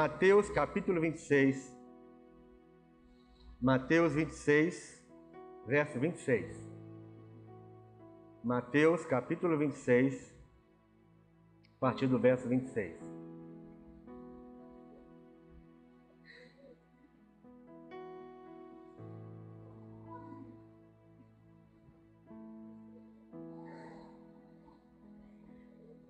Mateus 0.00 0.48
capítulo 0.48 1.00
26. 1.00 1.76
Mateus 3.60 4.14
26, 4.14 5.04
verso 5.66 5.98
26. 5.98 6.70
Mateus 8.44 9.04
capítulo 9.04 9.58
26, 9.58 10.32
a 11.74 11.80
partir 11.80 12.06
do 12.06 12.16
verso 12.16 12.48
26. 12.48 12.96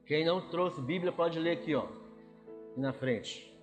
Quem 0.04 0.26
não 0.26 0.46
trouxe 0.50 0.78
Bíblia 0.82 1.10
pode 1.10 1.38
ler 1.38 1.52
aqui, 1.52 1.74
ó, 1.74 1.88
na 2.76 2.92
frente. 2.92 3.57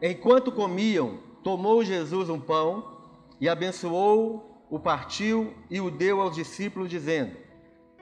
Enquanto 0.00 0.52
comiam, 0.52 1.18
tomou 1.42 1.82
Jesus 1.82 2.28
um 2.28 2.38
pão 2.38 2.96
e 3.40 3.48
abençoou, 3.48 4.64
o 4.68 4.78
partiu 4.78 5.54
e 5.70 5.80
o 5.80 5.90
deu 5.90 6.20
aos 6.20 6.34
discípulos, 6.34 6.90
dizendo: 6.90 7.36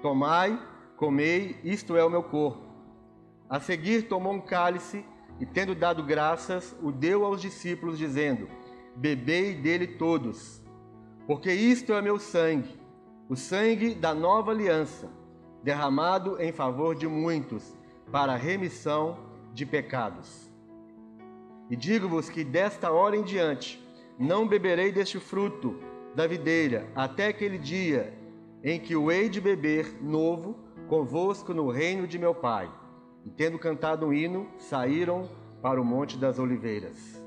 Tomai, 0.03 0.59
comei, 0.97 1.57
isto 1.63 1.97
é 1.97 2.05
o 2.05 2.11
meu 2.11 2.23
corpo. 2.23 2.65
A 3.49 3.61
seguir 3.61 4.09
tomou 4.09 4.33
um 4.33 4.41
cálice 4.41 5.05
e, 5.39 5.47
tendo 5.47 5.75
dado 5.75 6.03
graças, 6.03 6.75
o 6.83 6.91
deu 6.91 7.25
aos 7.25 7.41
discípulos, 7.41 7.99
dizendo: 7.99 8.49
Bebei 8.97 9.55
dele 9.55 9.87
todos, 9.87 10.63
porque 11.27 11.53
isto 11.53 11.93
é 11.93 12.03
meu 12.03 12.19
sangue, 12.19 12.81
o 13.29 13.37
sangue 13.37 13.95
da 13.95 14.13
nova 14.13 14.51
aliança, 14.51 15.09
derramado 15.63 16.41
em 16.41 16.53
favor 16.53 16.95
de 16.95 17.07
muitos, 17.07 17.77
para 18.11 18.33
a 18.33 18.37
remissão 18.37 19.19
de 19.53 19.65
pecados. 19.65 20.54
E 21.75 21.77
digo-vos 21.77 22.31
que 22.31 22.45
desta 22.45 22.93
hora 22.93 23.17
em 23.17 23.25
diante 23.25 23.85
não 24.17 24.47
beberei 24.47 24.93
deste 24.93 25.19
fruto 25.19 25.75
da 26.15 26.25
videira, 26.25 26.87
até 26.95 27.27
aquele 27.27 27.59
dia 27.59 28.17
em 28.63 28.79
que 28.79 28.95
o 28.95 29.11
hei 29.11 29.29
de 29.29 29.41
beber 29.41 30.01
novo 30.01 30.57
convosco 30.87 31.53
no 31.53 31.69
reino 31.69 32.07
de 32.07 32.17
meu 32.17 32.33
Pai. 32.33 32.71
E 33.25 33.31
tendo 33.31 33.59
cantado 33.59 34.07
um 34.07 34.13
hino, 34.13 34.49
saíram 34.57 35.29
para 35.61 35.83
o 35.83 35.85
Monte 35.85 36.17
das 36.17 36.39
Oliveiras. 36.39 37.21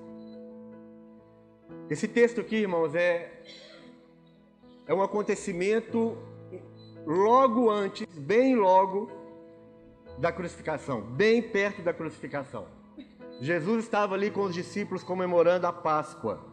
Esse 1.90 2.08
texto 2.08 2.40
aqui, 2.40 2.56
irmãos, 2.56 2.96
é, 2.96 3.44
é 4.86 4.94
um 4.94 5.02
acontecimento 5.02 6.18
logo 7.06 7.70
antes, 7.70 8.08
bem 8.18 8.56
logo 8.56 9.12
da 10.18 10.32
crucificação, 10.32 11.02
bem 11.02 11.42
perto 11.42 11.82
da 11.82 11.94
crucificação. 11.94 12.77
Jesus 13.40 13.84
estava 13.84 14.16
ali 14.16 14.32
com 14.32 14.42
os 14.42 14.54
discípulos 14.54 15.04
comemorando 15.04 15.68
a 15.68 15.74
Páscoa. 15.74 16.44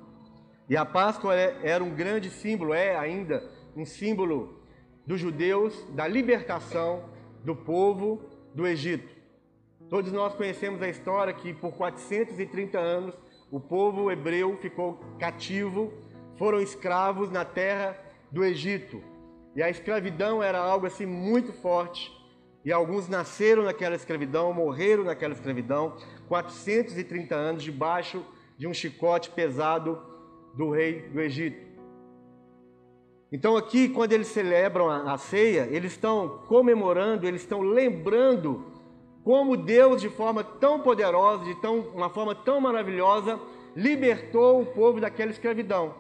E 0.69 0.77
a 0.77 0.85
Páscoa 0.85 1.35
é, 1.35 1.59
era 1.63 1.83
um 1.83 1.91
grande 1.91 2.31
símbolo, 2.31 2.75
é 2.75 2.97
ainda 2.97 3.43
um 3.77 3.85
símbolo 3.85 4.63
dos 5.07 5.21
judeus, 5.21 5.75
da 5.91 6.07
libertação 6.07 7.05
do 7.43 7.55
povo 7.55 8.23
do 8.55 8.67
Egito. 8.67 9.12
Todos 9.91 10.11
nós 10.12 10.35
conhecemos 10.35 10.81
a 10.83 10.89
história 10.89 11.33
que 11.33 11.53
por 11.53 11.73
430 11.73 12.79
anos 12.79 13.15
o 13.51 13.61
povo 13.61 14.11
hebreu 14.11 14.57
ficou 14.57 14.99
cativo, 15.19 15.93
foram 16.37 16.61
escravos 16.61 17.31
na 17.31 17.45
terra 17.45 17.99
do 18.31 18.45
Egito. 18.45 19.03
E 19.55 19.62
a 19.62 19.71
escravidão 19.71 20.43
era 20.43 20.59
algo 20.59 20.87
assim 20.87 21.07
muito 21.07 21.53
forte. 21.53 22.11
E 22.65 22.73
alguns 22.73 23.09
nasceram 23.09 23.65
naquela 23.65 23.94
escravidão, 23.94 24.53
morreram 24.53 25.05
naquela 25.05 25.34
escravidão, 25.34 25.97
430 26.28 27.34
anos 27.34 27.62
debaixo 27.62 28.25
de 28.56 28.66
um 28.66 28.72
chicote 28.72 29.31
pesado 29.31 30.00
do 30.55 30.71
rei 30.71 31.03
do 31.03 31.21
Egito. 31.21 31.75
Então, 33.31 33.56
aqui, 33.56 33.88
quando 33.88 34.12
eles 34.12 34.28
celebram 34.28 34.88
a, 34.88 35.19
ceia, 35.19 35.69
eles 35.71 35.93
estão 35.93 36.43
comemorando, 36.47 37.27
eles 37.27 37.43
estão 37.43 37.61
lembrando 37.61 38.65
como 39.25 39.56
Deus, 39.56 40.00
de 40.00 40.09
forma 40.09 40.44
tão 40.44 40.81
poderosa, 40.81 41.44
de 41.44 41.55
tão, 41.56 41.81
uma 41.94 42.09
forma 42.09 42.34
tão 42.34 42.61
maravilhosa, 42.61 43.41
libertou 43.75 44.62
o 44.62 44.67
povo 44.67 45.00
daquela 45.00 45.31
escravidão. 45.31 45.94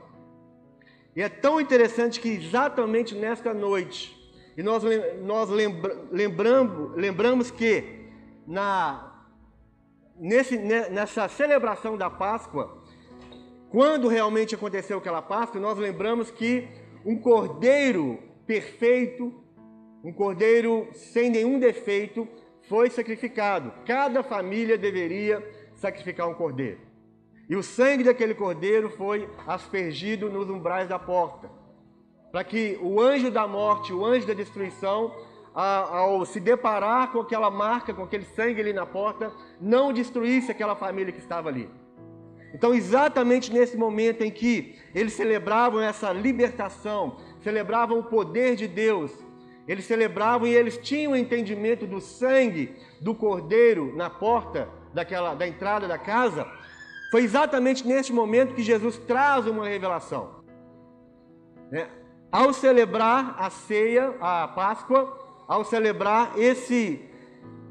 E 1.16 1.22
é 1.22 1.28
tão 1.28 1.60
interessante 1.60 2.20
que 2.20 2.28
exatamente 2.28 3.14
nesta 3.14 3.52
noite, 3.52 4.16
e 4.56 4.62
nós, 4.62 4.82
nós 5.22 5.50
lembra, 5.50 5.96
lembramos, 6.10 6.96
lembramos 6.96 7.50
que 7.50 8.08
na 8.46 9.12
nesse, 10.16 10.56
nessa 10.56 11.28
celebração 11.28 11.96
da 11.96 12.08
Páscoa, 12.08 12.82
quando 13.70 14.08
realmente 14.08 14.54
aconteceu 14.54 14.98
aquela 14.98 15.20
Páscoa, 15.20 15.60
nós 15.60 15.78
lembramos 15.78 16.30
que 16.30 16.68
um 17.04 17.18
cordeiro 17.18 18.18
perfeito, 18.46 19.32
um 20.02 20.12
cordeiro 20.12 20.88
sem 20.92 21.30
nenhum 21.30 21.58
defeito, 21.58 22.28
foi 22.68 22.88
sacrificado. 22.88 23.72
Cada 23.84 24.22
família 24.22 24.78
deveria 24.78 25.42
sacrificar 25.74 26.28
um 26.28 26.34
cordeiro. 26.34 26.80
E 27.48 27.56
o 27.56 27.62
sangue 27.62 28.04
daquele 28.04 28.34
cordeiro 28.34 28.88
foi 28.90 29.28
aspergido 29.46 30.30
nos 30.30 30.48
umbrais 30.48 30.88
da 30.88 30.98
porta, 30.98 31.50
para 32.34 32.42
que 32.42 32.76
o 32.82 33.00
anjo 33.00 33.30
da 33.30 33.46
morte, 33.46 33.92
o 33.92 34.04
anjo 34.04 34.26
da 34.26 34.34
destruição, 34.34 35.14
ao 35.54 36.26
se 36.26 36.40
deparar 36.40 37.12
com 37.12 37.20
aquela 37.20 37.48
marca, 37.48 37.94
com 37.94 38.02
aquele 38.02 38.24
sangue 38.24 38.60
ali 38.60 38.72
na 38.72 38.84
porta, 38.84 39.32
não 39.60 39.92
destruísse 39.92 40.50
aquela 40.50 40.74
família 40.74 41.12
que 41.12 41.20
estava 41.20 41.48
ali. 41.48 41.70
Então, 42.52 42.74
exatamente 42.74 43.52
nesse 43.52 43.76
momento 43.76 44.24
em 44.24 44.32
que 44.32 44.76
eles 44.92 45.12
celebravam 45.12 45.80
essa 45.80 46.12
libertação, 46.12 47.18
celebravam 47.40 48.00
o 48.00 48.02
poder 48.02 48.56
de 48.56 48.66
Deus, 48.66 49.12
eles 49.68 49.84
celebravam 49.84 50.48
e 50.48 50.56
eles 50.56 50.76
tinham 50.76 51.12
o 51.12 51.16
entendimento 51.16 51.86
do 51.86 52.00
sangue 52.00 52.74
do 53.00 53.14
cordeiro 53.14 53.94
na 53.94 54.10
porta 54.10 54.68
daquela, 54.92 55.36
da 55.36 55.46
entrada 55.46 55.86
da 55.86 55.98
casa, 55.98 56.44
foi 57.12 57.22
exatamente 57.22 57.86
neste 57.86 58.12
momento 58.12 58.56
que 58.56 58.62
Jesus 58.64 58.98
traz 58.98 59.46
uma 59.46 59.68
revelação. 59.68 60.42
Né? 61.70 61.88
Ao 62.34 62.52
celebrar 62.52 63.36
a 63.38 63.48
ceia, 63.48 64.12
a 64.20 64.48
Páscoa, 64.48 65.16
ao 65.46 65.64
celebrar 65.64 66.36
esse 66.36 67.00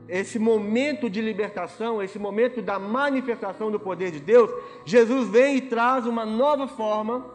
esse 0.07 0.39
momento 0.39 1.09
de 1.09 1.19
libertação, 1.19 2.01
esse 2.01 2.17
momento 2.17 2.61
da 2.61 2.79
manifestação 2.79 3.69
do 3.69 3.77
poder 3.77 4.09
de 4.09 4.21
Deus, 4.21 4.49
Jesus 4.85 5.27
vem 5.27 5.57
e 5.57 5.61
traz 5.61 6.05
uma 6.05 6.25
nova 6.25 6.65
forma. 6.65 7.29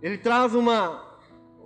Ele 0.00 0.16
traz 0.16 0.54
uma 0.54 1.04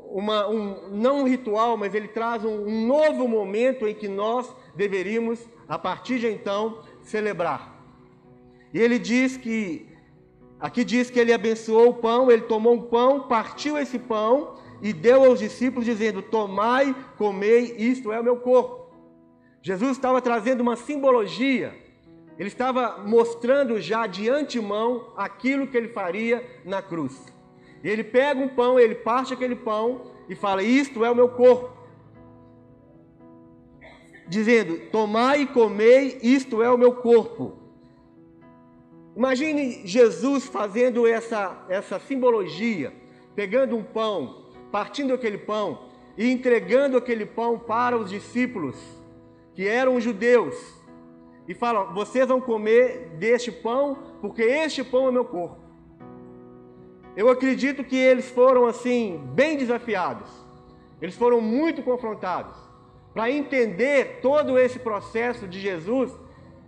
uma 0.09 0.49
um 0.49 0.89
não 0.89 1.21
um 1.21 1.29
ritual, 1.29 1.77
mas 1.77 1.95
ele 1.95 2.09
traz 2.09 2.47
um, 2.47 2.67
um 2.67 2.87
novo 2.87 3.29
momento 3.29 3.87
em 3.87 3.95
que 3.95 4.09
nós 4.09 4.51
deveríamos 4.75 5.47
a 5.69 5.79
partir 5.79 6.19
de 6.19 6.29
então 6.29 6.81
celebrar. 7.03 7.79
E 8.73 8.79
ele 8.79 8.99
diz 8.99 9.37
que 9.37 9.94
aqui 10.65 10.83
diz 10.83 11.11
que 11.11 11.21
ele 11.21 11.31
abençoou 11.31 11.91
o 11.91 11.95
pão, 11.95 12.31
ele 12.31 12.41
tomou 12.43 12.73
um 12.73 12.81
pão, 12.81 13.29
partiu 13.29 13.77
esse 13.77 13.99
pão 13.99 14.57
e 14.81 14.95
deu 14.95 15.23
aos 15.23 15.39
discípulos, 15.39 15.85
dizendo: 15.85 16.23
Tomai, 16.23 16.97
comei, 17.19 17.77
isto 17.77 18.11
é 18.11 18.19
o 18.19 18.25
meu 18.25 18.39
corpo. 18.39 18.91
Jesus 19.61 19.93
estava 19.93 20.23
trazendo 20.23 20.63
uma 20.63 20.75
simbologia, 20.75 21.75
ele 22.39 22.49
estava 22.49 23.03
mostrando 23.07 23.79
já 23.79 24.07
de 24.07 24.31
antemão 24.31 25.13
aquilo 25.19 25.67
que 25.67 25.77
ele 25.77 25.89
faria 25.89 26.43
na 26.65 26.81
cruz. 26.81 27.15
Ele 27.83 28.03
pega 28.03 28.41
um 28.41 28.49
pão, 28.49 28.81
ele 28.81 28.95
parte 28.95 29.35
aquele 29.35 29.57
pão 29.57 30.13
e 30.31 30.35
fala: 30.35 30.63
Isto 30.63 31.05
é 31.05 31.11
o 31.11 31.15
meu 31.15 31.29
corpo. 31.29 31.77
Dizendo: 34.27 34.79
Tomai 34.91 35.43
e 35.43 35.47
comei, 35.47 36.19
isto 36.23 36.63
é 36.63 36.71
o 36.71 36.79
meu 36.79 36.95
corpo. 36.95 37.64
Imagine 39.17 39.87
Jesus 39.87 40.47
fazendo 40.47 41.07
essa, 41.07 41.65
essa 41.69 42.01
simbologia, 42.01 42.93
pegando 43.35 43.77
um 43.77 43.85
pão, 43.85 44.47
partindo 44.73 45.15
aquele 45.15 45.39
pão 45.39 45.89
e 46.19 46.31
entregando 46.31 46.97
aquele 46.97 47.25
pão 47.25 47.57
para 47.57 47.97
os 47.97 48.11
discípulos, 48.11 48.77
que 49.55 49.69
eram 49.69 50.01
judeus, 50.01 50.57
e 51.47 51.55
fala: 51.55 51.85
Vocês 51.85 52.27
vão 52.27 52.41
comer 52.41 53.11
deste 53.19 53.53
pão, 53.53 53.99
porque 54.21 54.43
este 54.43 54.83
pão 54.83 55.09
é 55.09 55.13
meu 55.13 55.25
corpo. 55.25 55.59
Eu 57.17 57.29
acredito 57.29 57.85
que 57.85 57.97
eles 57.97 58.29
foram 58.29 58.67
assim, 58.67 59.21
bem 59.33 59.57
desafiados, 59.57 60.29
eles 61.01 61.15
foram 61.15 61.41
muito 61.41 61.85
confrontados, 61.85 62.57
para 63.13 63.31
entender 63.31 64.19
todo 64.21 64.59
esse 64.59 64.81
processo 64.81 65.47
de 65.47 65.61
Jesus 65.61 66.11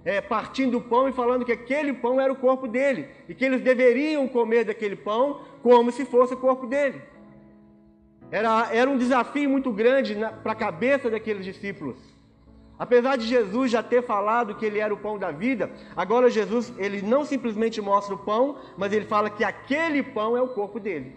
é, 0.07 0.21
partindo 0.21 0.79
o 0.79 0.81
pão 0.81 1.09
e 1.09 1.13
falando 1.13 1.45
que 1.45 1.51
aquele 1.51 1.93
pão 1.93 2.21
era 2.21 2.33
o 2.33 2.37
corpo 2.37 2.69
dele 2.69 3.09
e 3.29 3.35
que 3.35 3.45
eles 3.45 3.61
deveriam 3.61 4.29
comer 4.29 4.65
daquele 4.65 4.95
pão 4.95 5.41
como 5.65 5.91
se 5.91 6.05
fosse 6.05 6.33
o 6.33 6.37
corpo 6.37 6.65
dele. 6.65 7.03
Era, 8.31 8.73
era 8.73 8.89
um 8.89 8.97
desafio 8.97 9.51
muito 9.51 9.73
grande 9.73 10.17
para 10.45 10.53
a 10.53 10.55
cabeça 10.55 11.11
daqueles 11.11 11.45
discípulos. 11.45 11.99
Apesar 12.79 13.17
de 13.17 13.27
Jesus 13.27 13.73
já 13.73 13.83
ter 13.83 14.03
falado 14.03 14.55
que 14.55 14.65
ele 14.65 14.79
era 14.79 14.95
o 14.95 14.99
pão 14.99 15.19
da 15.19 15.33
vida, 15.33 15.73
agora 15.97 16.31
Jesus 16.31 16.73
ele 16.79 17.03
não 17.03 17.25
simplesmente 17.25 17.81
mostra 17.81 18.15
o 18.15 18.19
pão, 18.19 18.59
mas 18.77 18.93
ele 18.93 19.07
fala 19.07 19.29
que 19.29 19.43
aquele 19.43 20.05
pão 20.05 20.37
é 20.37 20.43
o 20.43 20.49
corpo 20.49 20.79
dele. 20.79 21.17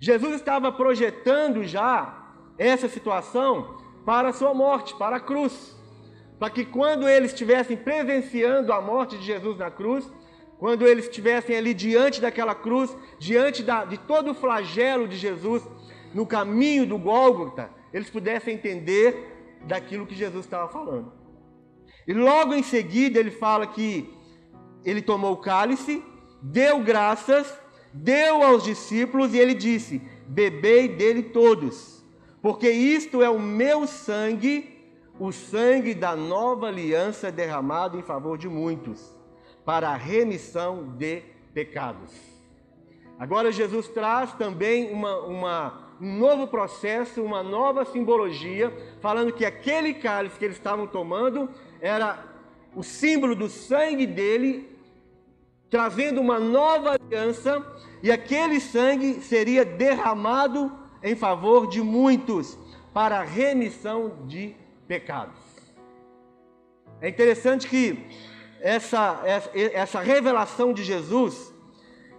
Jesus 0.00 0.34
estava 0.36 0.72
projetando 0.72 1.64
já 1.64 2.32
essa 2.56 2.88
situação 2.88 3.76
para 4.06 4.30
a 4.30 4.32
sua 4.32 4.54
morte, 4.54 4.96
para 4.96 5.16
a 5.16 5.20
cruz. 5.20 5.81
Para 6.42 6.50
que 6.50 6.64
quando 6.64 7.08
eles 7.08 7.30
estivessem 7.30 7.76
presenciando 7.76 8.72
a 8.72 8.80
morte 8.80 9.16
de 9.16 9.24
Jesus 9.24 9.56
na 9.58 9.70
cruz, 9.70 10.12
quando 10.58 10.84
eles 10.84 11.04
estivessem 11.04 11.56
ali 11.56 11.72
diante 11.72 12.20
daquela 12.20 12.52
cruz, 12.52 12.90
diante 13.16 13.62
da, 13.62 13.84
de 13.84 13.96
todo 13.96 14.32
o 14.32 14.34
flagelo 14.34 15.06
de 15.06 15.16
Jesus, 15.16 15.62
no 16.12 16.26
caminho 16.26 16.84
do 16.84 16.98
Gólgota, 16.98 17.70
eles 17.94 18.10
pudessem 18.10 18.54
entender 18.54 19.60
daquilo 19.68 20.04
que 20.04 20.16
Jesus 20.16 20.44
estava 20.44 20.68
falando. 20.68 21.12
E 22.08 22.12
logo 22.12 22.54
em 22.54 22.62
seguida 22.64 23.20
ele 23.20 23.30
fala 23.30 23.64
que 23.64 24.12
ele 24.84 25.00
tomou 25.00 25.34
o 25.34 25.40
cálice, 25.40 26.02
deu 26.42 26.80
graças, 26.80 27.56
deu 27.94 28.42
aos 28.42 28.64
discípulos 28.64 29.32
e 29.32 29.38
ele 29.38 29.54
disse: 29.54 30.02
Bebei 30.26 30.88
dele 30.88 31.22
todos, 31.22 32.04
porque 32.42 32.68
isto 32.68 33.22
é 33.22 33.30
o 33.30 33.38
meu 33.38 33.86
sangue, 33.86 34.71
o 35.22 35.30
sangue 35.30 35.94
da 35.94 36.16
nova 36.16 36.66
aliança 36.66 37.30
derramado 37.30 37.96
em 37.96 38.02
favor 38.02 38.36
de 38.36 38.48
muitos, 38.48 39.16
para 39.64 39.90
a 39.90 39.94
remissão 39.94 40.96
de 40.96 41.22
pecados. 41.54 42.10
Agora 43.20 43.52
Jesus 43.52 43.86
traz 43.86 44.32
também 44.32 44.92
uma, 44.92 45.18
uma, 45.20 45.94
um 46.00 46.18
novo 46.18 46.48
processo, 46.48 47.22
uma 47.22 47.40
nova 47.40 47.84
simbologia, 47.84 48.76
falando 49.00 49.32
que 49.32 49.44
aquele 49.44 49.94
cálice 49.94 50.36
que 50.36 50.44
eles 50.44 50.56
estavam 50.56 50.88
tomando 50.88 51.48
era 51.80 52.18
o 52.74 52.82
símbolo 52.82 53.36
do 53.36 53.48
sangue 53.48 54.08
dele, 54.08 54.76
trazendo 55.70 56.20
uma 56.20 56.40
nova 56.40 56.96
aliança, 57.00 57.64
e 58.02 58.10
aquele 58.10 58.58
sangue 58.58 59.22
seria 59.22 59.64
derramado 59.64 60.72
em 61.00 61.14
favor 61.14 61.68
de 61.68 61.80
muitos, 61.80 62.58
para 62.92 63.20
a 63.20 63.22
remissão 63.22 64.26
de 64.26 64.60
pecados. 64.92 65.40
É 67.00 67.08
interessante 67.08 67.66
que 67.66 68.06
essa, 68.60 69.22
essa 69.54 70.00
revelação 70.00 70.74
de 70.74 70.84
Jesus 70.84 71.50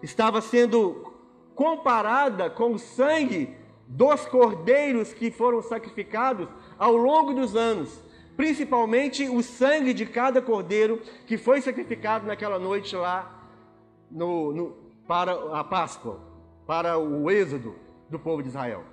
estava 0.01 0.41
sendo 0.41 1.13
comparada 1.53 2.49
com 2.49 2.73
o 2.73 2.79
sangue 2.79 3.55
dos 3.87 4.25
cordeiros 4.25 5.13
que 5.13 5.29
foram 5.29 5.61
sacrificados 5.61 6.49
ao 6.79 6.97
longo 6.97 7.31
dos 7.35 7.55
anos, 7.55 8.01
principalmente 8.35 9.29
o 9.29 9.43
sangue 9.43 9.93
de 9.93 10.07
cada 10.07 10.41
cordeiro 10.41 10.99
que 11.27 11.37
foi 11.37 11.61
sacrificado 11.61 12.25
naquela 12.25 12.57
noite 12.57 12.95
lá 12.95 13.51
no, 14.09 14.51
no, 14.51 14.71
para 15.07 15.59
a 15.59 15.63
Páscoa, 15.63 16.19
para 16.65 16.97
o 16.97 17.29
êxodo 17.29 17.75
do 18.09 18.17
povo 18.17 18.41
de 18.41 18.49
Israel. 18.49 18.92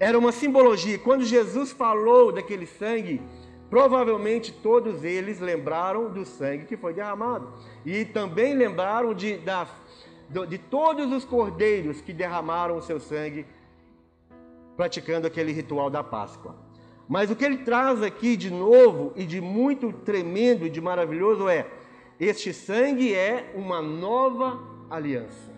Era 0.00 0.18
uma 0.18 0.32
simbologia. 0.32 0.98
Quando 0.98 1.24
Jesus 1.24 1.72
falou 1.72 2.30
daquele 2.30 2.66
sangue, 2.66 3.20
provavelmente 3.68 4.52
todos 4.52 5.02
eles 5.02 5.40
lembraram 5.40 6.10
do 6.10 6.24
sangue 6.24 6.66
que 6.66 6.76
foi 6.76 6.94
derramado. 6.94 7.52
E 7.84 8.04
também 8.04 8.54
lembraram 8.54 9.12
de, 9.12 9.40
de 10.48 10.58
todos 10.58 11.12
os 11.12 11.24
cordeiros 11.24 12.00
que 12.00 12.12
derramaram 12.12 12.76
o 12.76 12.82
seu 12.82 13.00
sangue 13.00 13.44
praticando 14.76 15.26
aquele 15.26 15.50
ritual 15.50 15.90
da 15.90 16.04
Páscoa. 16.04 16.54
Mas 17.08 17.30
o 17.30 17.36
que 17.36 17.44
ele 17.44 17.58
traz 17.58 18.02
aqui 18.02 18.36
de 18.36 18.50
novo 18.50 19.12
e 19.16 19.24
de 19.24 19.40
muito 19.40 19.92
tremendo 19.92 20.66
e 20.66 20.70
de 20.70 20.80
maravilhoso 20.80 21.48
é: 21.48 21.66
este 22.20 22.52
sangue 22.52 23.14
é 23.14 23.50
uma 23.54 23.82
nova 23.82 24.60
aliança. 24.90 25.52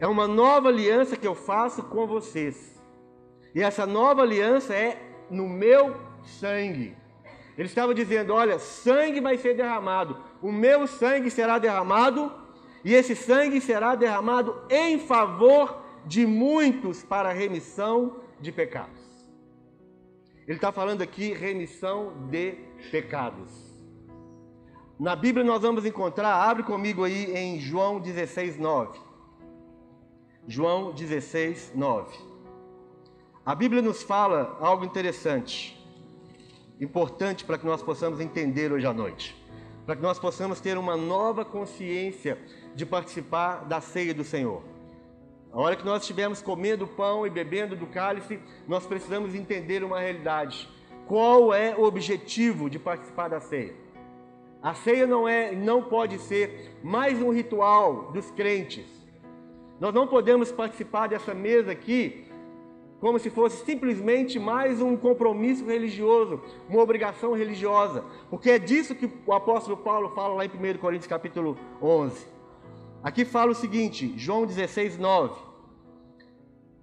É 0.00 0.06
uma 0.06 0.26
nova 0.26 0.68
aliança 0.68 1.16
que 1.16 1.26
eu 1.26 1.34
faço 1.34 1.84
com 1.84 2.06
vocês. 2.06 2.71
E 3.54 3.62
essa 3.62 3.86
nova 3.86 4.22
aliança 4.22 4.74
é 4.74 5.00
no 5.30 5.48
meu 5.48 5.96
sangue. 6.24 6.96
Ele 7.56 7.68
estava 7.68 7.94
dizendo: 7.94 8.32
Olha, 8.32 8.58
sangue 8.58 9.20
vai 9.20 9.36
ser 9.36 9.54
derramado, 9.54 10.16
o 10.40 10.50
meu 10.50 10.86
sangue 10.86 11.30
será 11.30 11.58
derramado, 11.58 12.32
e 12.84 12.94
esse 12.94 13.14
sangue 13.14 13.60
será 13.60 13.94
derramado 13.94 14.62
em 14.70 14.98
favor 14.98 15.82
de 16.06 16.26
muitos 16.26 17.02
para 17.04 17.28
a 17.30 17.32
remissão 17.32 18.16
de 18.40 18.50
pecados. 18.50 19.00
Ele 20.46 20.56
está 20.56 20.72
falando 20.72 21.02
aqui 21.02 21.32
remissão 21.32 22.26
de 22.28 22.52
pecados. 22.90 23.72
Na 24.98 25.14
Bíblia 25.14 25.44
nós 25.44 25.62
vamos 25.62 25.84
encontrar, 25.84 26.34
abre 26.48 26.62
comigo 26.62 27.04
aí 27.04 27.32
em 27.34 27.60
João 27.60 28.00
16, 28.00 28.58
9. 28.58 28.98
João 30.46 30.92
16, 30.92 31.72
9. 31.74 32.31
A 33.44 33.56
Bíblia 33.56 33.82
nos 33.82 34.04
fala 34.04 34.56
algo 34.60 34.84
interessante 34.84 35.76
importante 36.80 37.44
para 37.44 37.58
que 37.58 37.66
nós 37.66 37.82
possamos 37.82 38.20
entender 38.20 38.72
hoje 38.72 38.86
à 38.86 38.92
noite, 38.92 39.36
para 39.84 39.96
que 39.96 40.02
nós 40.02 40.18
possamos 40.18 40.60
ter 40.60 40.78
uma 40.78 40.96
nova 40.96 41.44
consciência 41.44 42.38
de 42.74 42.86
participar 42.86 43.64
da 43.64 43.80
ceia 43.80 44.14
do 44.14 44.22
Senhor. 44.22 44.62
A 45.52 45.60
hora 45.60 45.76
que 45.76 45.84
nós 45.84 46.02
estivermos 46.02 46.40
comendo 46.40 46.86
pão 46.86 47.26
e 47.26 47.30
bebendo 47.30 47.74
do 47.76 47.86
cálice, 47.86 48.40
nós 48.66 48.86
precisamos 48.86 49.34
entender 49.34 49.84
uma 49.84 50.00
realidade. 50.00 50.68
Qual 51.06 51.52
é 51.52 51.76
o 51.76 51.82
objetivo 51.82 52.70
de 52.70 52.78
participar 52.78 53.28
da 53.28 53.40
ceia? 53.40 53.74
A 54.62 54.74
ceia 54.74 55.06
não 55.06 55.28
é, 55.28 55.52
não 55.52 55.82
pode 55.82 56.18
ser 56.18 56.78
mais 56.82 57.20
um 57.20 57.32
ritual 57.32 58.12
dos 58.12 58.30
crentes. 58.30 58.86
Nós 59.80 59.92
não 59.92 60.06
podemos 60.06 60.52
participar 60.52 61.08
dessa 61.08 61.34
mesa 61.34 61.72
aqui 61.72 62.31
como 63.02 63.18
se 63.18 63.30
fosse 63.30 63.64
simplesmente 63.64 64.38
mais 64.38 64.80
um 64.80 64.96
compromisso 64.96 65.66
religioso, 65.66 66.40
uma 66.68 66.80
obrigação 66.80 67.32
religiosa, 67.32 68.04
porque 68.30 68.48
é 68.48 68.60
disso 68.60 68.94
que 68.94 69.10
o 69.26 69.32
apóstolo 69.32 69.76
Paulo 69.76 70.10
fala 70.10 70.34
lá 70.34 70.44
em 70.44 70.48
1 70.48 70.78
Coríntios 70.78 71.08
capítulo 71.08 71.58
11. 71.82 72.24
Aqui 73.02 73.24
fala 73.24 73.50
o 73.50 73.56
seguinte, 73.56 74.14
João 74.16 74.46
16, 74.46 74.98
9. 74.98 75.34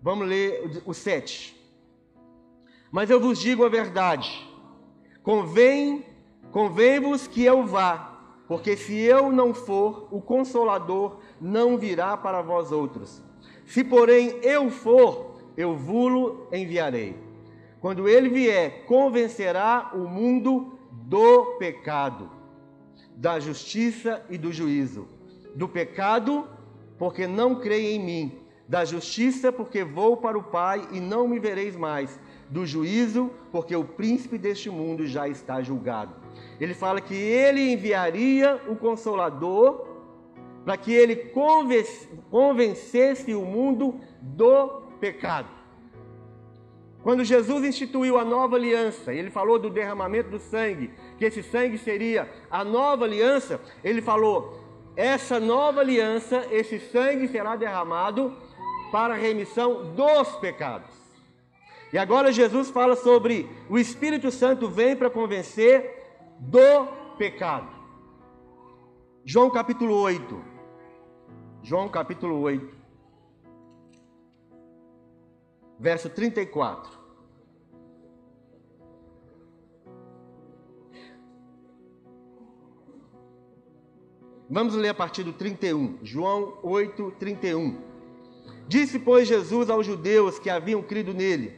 Vamos 0.02 0.28
ler 0.28 0.84
o 0.86 0.94
7. 0.94 1.58
Mas 2.92 3.10
eu 3.10 3.22
vos 3.22 3.40
digo 3.40 3.64
a 3.64 3.70
verdade, 3.70 4.46
convém, 5.24 6.06
convém-vos 6.52 7.28
que 7.28 7.46
eu 7.46 7.66
vá, 7.66 8.44
porque 8.46 8.76
se 8.76 8.94
eu 8.94 9.32
não 9.32 9.54
for, 9.54 10.10
o 10.12 10.20
Consolador 10.20 11.22
não 11.40 11.78
virá 11.78 12.18
para 12.18 12.42
vós 12.42 12.74
outros. 12.74 13.24
Se 13.66 13.86
porém 13.86 14.32
eu 14.44 14.70
for, 14.70 15.29
eu 15.60 15.76
vulo 15.76 16.48
enviarei. 16.54 17.18
Quando 17.82 18.08
ele 18.08 18.30
vier, 18.30 18.86
convencerá 18.86 19.92
o 19.94 20.08
mundo 20.08 20.80
do 20.90 21.58
pecado, 21.60 22.30
da 23.14 23.42
justiça 23.42 24.26
e 24.30 24.38
do 24.38 24.54
juízo. 24.54 25.06
Do 25.54 25.68
pecado, 25.68 26.48
porque 26.98 27.28
não 27.28 27.56
creem 27.60 27.98
em 27.98 28.06
mim. 28.06 28.40
Da 28.70 28.86
justiça, 28.86 29.52
porque 29.52 29.84
vou 29.84 30.16
para 30.16 30.38
o 30.38 30.44
Pai 30.44 30.88
e 30.94 31.02
não 31.02 31.28
me 31.28 31.40
vereis 31.40 31.76
mais. 31.76 32.18
Do 32.50 32.66
juízo, 32.66 33.30
porque 33.52 33.76
o 33.76 33.84
príncipe 33.84 34.38
deste 34.38 34.70
mundo 34.70 35.06
já 35.06 35.28
está 35.28 35.62
julgado. 35.62 36.14
Ele 36.58 36.74
fala 36.74 37.02
que 37.02 37.16
ele 37.16 37.74
enviaria 37.74 38.62
o 38.70 38.78
consolador 38.78 39.86
para 40.64 40.78
que 40.78 40.94
ele 40.94 41.34
convencesse 42.30 43.34
o 43.34 43.44
mundo 43.44 44.00
do 44.22 44.79
pecado. 45.00 45.48
Quando 47.02 47.24
Jesus 47.24 47.64
instituiu 47.64 48.18
a 48.18 48.26
nova 48.26 48.56
aliança, 48.56 49.14
ele 49.14 49.30
falou 49.30 49.58
do 49.58 49.70
derramamento 49.70 50.30
do 50.30 50.40
sangue, 50.40 50.92
que 51.18 51.26
esse 51.26 51.42
sangue 51.42 51.78
seria 51.78 52.30
a 52.52 52.64
nova 52.64 53.06
aliança, 53.06 53.62
ele 53.84 54.02
falou: 54.02 54.60
essa 54.96 55.40
nova 55.40 55.80
aliança, 55.80 56.46
esse 56.52 56.80
sangue 56.80 57.28
será 57.30 57.56
derramado 57.56 58.36
para 58.92 59.14
a 59.14 59.18
remissão 59.18 59.94
dos 59.94 60.36
pecados. 60.38 60.94
E 61.94 61.98
agora 61.98 62.32
Jesus 62.32 62.70
fala 62.70 62.96
sobre 62.96 63.50
o 63.70 63.80
Espírito 63.80 64.30
Santo 64.30 64.68
vem 64.68 64.96
para 64.96 65.10
convencer 65.10 65.90
do 66.38 66.86
pecado. 67.18 67.68
João 69.26 69.50
capítulo 69.50 69.96
8. 69.96 70.44
João 71.64 71.90
capítulo 71.90 72.40
8. 72.42 72.79
Verso 75.80 76.10
34. 76.10 77.00
Vamos 84.50 84.76
ler 84.76 84.90
a 84.90 84.94
partir 84.94 85.24
do 85.24 85.32
31, 85.32 86.00
João 86.02 86.58
8, 86.64 87.14
31. 87.20 87.78
Disse, 88.68 89.00
pois, 89.00 89.28
Jesus 89.28 89.70
aos 89.70 89.86
judeus 89.86 90.40
que 90.40 90.50
haviam 90.50 90.82
crido 90.82 91.14
nele: 91.14 91.54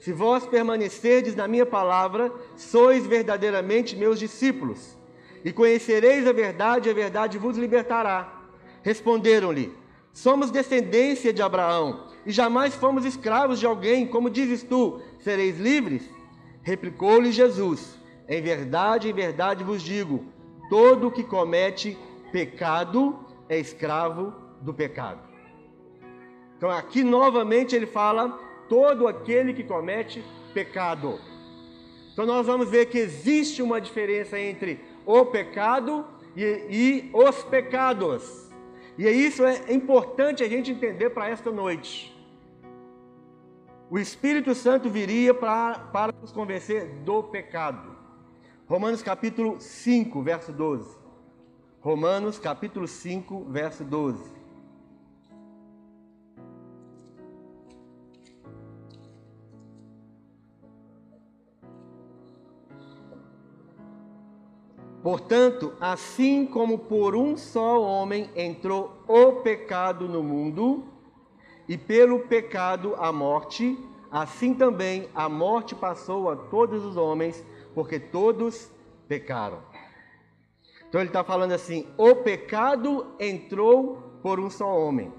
Se 0.00 0.12
vós 0.12 0.46
permanecerdes 0.46 1.36
na 1.36 1.46
minha 1.46 1.66
palavra, 1.66 2.32
sois 2.56 3.06
verdadeiramente 3.06 3.94
meus 3.94 4.18
discípulos, 4.18 4.96
e 5.44 5.52
conhecereis 5.52 6.26
a 6.26 6.32
verdade, 6.32 6.88
e 6.88 6.90
a 6.90 6.94
verdade 6.94 7.38
vos 7.38 7.56
libertará. 7.58 8.44
Responderam-lhe: 8.82 9.74
Somos 10.12 10.50
descendência 10.50 11.34
de 11.34 11.42
Abraão, 11.42 12.15
e 12.26 12.32
jamais 12.32 12.74
fomos 12.74 13.04
escravos 13.04 13.60
de 13.60 13.66
alguém, 13.66 14.04
como 14.04 14.28
dizes 14.28 14.64
tu, 14.64 15.00
sereis 15.20 15.60
livres? 15.60 16.10
Replicou-lhe 16.60 17.30
Jesus: 17.30 17.96
Em 18.28 18.42
verdade, 18.42 19.08
em 19.08 19.12
verdade 19.12 19.62
vos 19.62 19.80
digo: 19.80 20.24
todo 20.68 21.10
que 21.10 21.22
comete 21.22 21.96
pecado 22.32 23.16
é 23.48 23.56
escravo 23.56 24.34
do 24.60 24.74
pecado. 24.74 25.20
Então 26.56 26.68
aqui 26.68 27.04
novamente 27.04 27.76
ele 27.76 27.86
fala 27.86 28.30
todo 28.68 29.06
aquele 29.06 29.54
que 29.54 29.62
comete 29.62 30.24
pecado. 30.52 31.20
Então 32.12 32.26
nós 32.26 32.44
vamos 32.44 32.68
ver 32.68 32.86
que 32.86 32.98
existe 32.98 33.62
uma 33.62 33.80
diferença 33.80 34.36
entre 34.40 34.80
o 35.04 35.24
pecado 35.26 36.04
e, 36.34 36.42
e 36.42 37.10
os 37.12 37.44
pecados. 37.44 38.50
E 38.98 39.06
isso 39.06 39.44
é 39.44 39.72
importante 39.72 40.42
a 40.42 40.48
gente 40.48 40.72
entender 40.72 41.10
para 41.10 41.28
esta 41.28 41.52
noite. 41.52 42.15
O 43.88 43.98
Espírito 43.98 44.52
Santo 44.52 44.90
viria 44.90 45.32
para, 45.32 45.78
para 45.78 46.12
nos 46.20 46.32
convencer 46.32 47.02
do 47.04 47.22
pecado. 47.22 47.96
Romanos 48.66 49.00
capítulo 49.00 49.60
5, 49.60 50.22
verso 50.22 50.52
12. 50.52 50.98
Romanos 51.80 52.36
capítulo 52.36 52.88
5, 52.88 53.44
verso 53.44 53.84
12. 53.84 54.34
Portanto, 65.00 65.72
assim 65.80 66.44
como 66.44 66.80
por 66.80 67.14
um 67.14 67.36
só 67.36 67.80
homem 67.80 68.28
entrou 68.34 69.04
o 69.06 69.34
pecado 69.34 70.08
no 70.08 70.20
mundo, 70.20 70.95
e 71.68 71.76
pelo 71.76 72.20
pecado 72.20 72.94
a 72.96 73.10
morte, 73.12 73.78
assim 74.10 74.54
também 74.54 75.08
a 75.14 75.28
morte 75.28 75.74
passou 75.74 76.30
a 76.30 76.36
todos 76.36 76.84
os 76.84 76.96
homens, 76.96 77.44
porque 77.74 77.98
todos 77.98 78.70
pecaram. 79.08 79.58
Então 80.88 81.00
ele 81.00 81.10
está 81.10 81.24
falando 81.24 81.52
assim: 81.52 81.86
o 81.96 82.14
pecado 82.14 83.06
entrou 83.18 84.02
por 84.22 84.38
um 84.40 84.48
só 84.48 84.66
homem. 84.66 85.12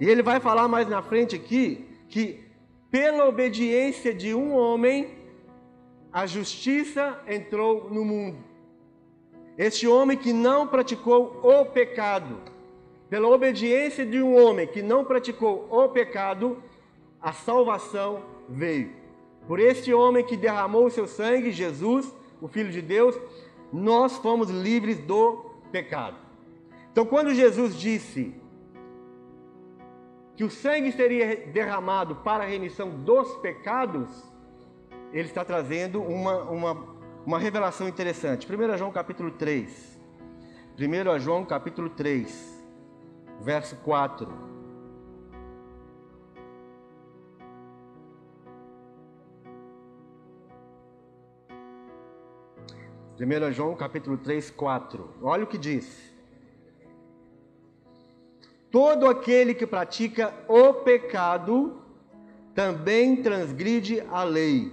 E 0.00 0.08
ele 0.08 0.22
vai 0.22 0.40
falar 0.40 0.68
mais 0.68 0.88
na 0.88 1.02
frente 1.02 1.36
aqui 1.36 1.88
que 2.08 2.52
pela 2.92 3.26
obediência 3.26 4.12
de 4.12 4.34
um 4.34 4.54
homem, 4.54 5.08
a 6.12 6.26
justiça 6.26 7.18
entrou 7.26 7.88
no 7.88 8.04
mundo. 8.04 8.36
Este 9.56 9.88
homem 9.88 10.18
que 10.18 10.30
não 10.30 10.66
praticou 10.66 11.40
o 11.42 11.64
pecado, 11.64 12.38
pela 13.12 13.28
obediência 13.28 14.06
de 14.06 14.22
um 14.22 14.42
homem 14.42 14.66
que 14.66 14.80
não 14.80 15.04
praticou 15.04 15.68
o 15.70 15.86
pecado, 15.90 16.62
a 17.20 17.30
salvação 17.30 18.22
veio. 18.48 18.90
Por 19.46 19.60
este 19.60 19.92
homem 19.92 20.24
que 20.24 20.34
derramou 20.34 20.86
o 20.86 20.90
seu 20.90 21.06
sangue, 21.06 21.52
Jesus, 21.52 22.10
o 22.40 22.48
Filho 22.48 22.72
de 22.72 22.80
Deus, 22.80 23.14
nós 23.70 24.16
fomos 24.16 24.48
livres 24.48 24.98
do 25.00 25.44
pecado. 25.70 26.16
Então, 26.90 27.04
quando 27.04 27.34
Jesus 27.34 27.78
disse 27.78 28.34
que 30.34 30.42
o 30.42 30.48
sangue 30.48 30.90
seria 30.90 31.36
derramado 31.48 32.16
para 32.16 32.44
a 32.44 32.46
remissão 32.46 32.88
dos 32.88 33.36
pecados, 33.36 34.08
ele 35.12 35.28
está 35.28 35.44
trazendo 35.44 36.00
uma, 36.00 36.44
uma, 36.44 36.96
uma 37.26 37.38
revelação 37.38 37.86
interessante. 37.86 38.48
1 38.50 38.78
João 38.78 38.90
capítulo 38.90 39.32
3. 39.32 40.00
1 40.78 41.18
João 41.18 41.44
capítulo 41.44 41.90
3, 41.90 42.51
verso 43.40 43.76
4. 43.76 44.52
1 53.22 53.52
João 53.52 53.76
capítulo 53.76 54.16
3, 54.16 54.50
4. 54.50 55.08
Olha 55.22 55.44
o 55.44 55.46
que 55.46 55.56
diz. 55.56 56.12
Todo 58.70 59.06
aquele 59.06 59.54
que 59.54 59.66
pratica 59.66 60.34
o 60.48 60.74
pecado 60.74 61.80
também 62.54 63.22
transgride 63.22 64.00
a 64.10 64.24
lei, 64.24 64.72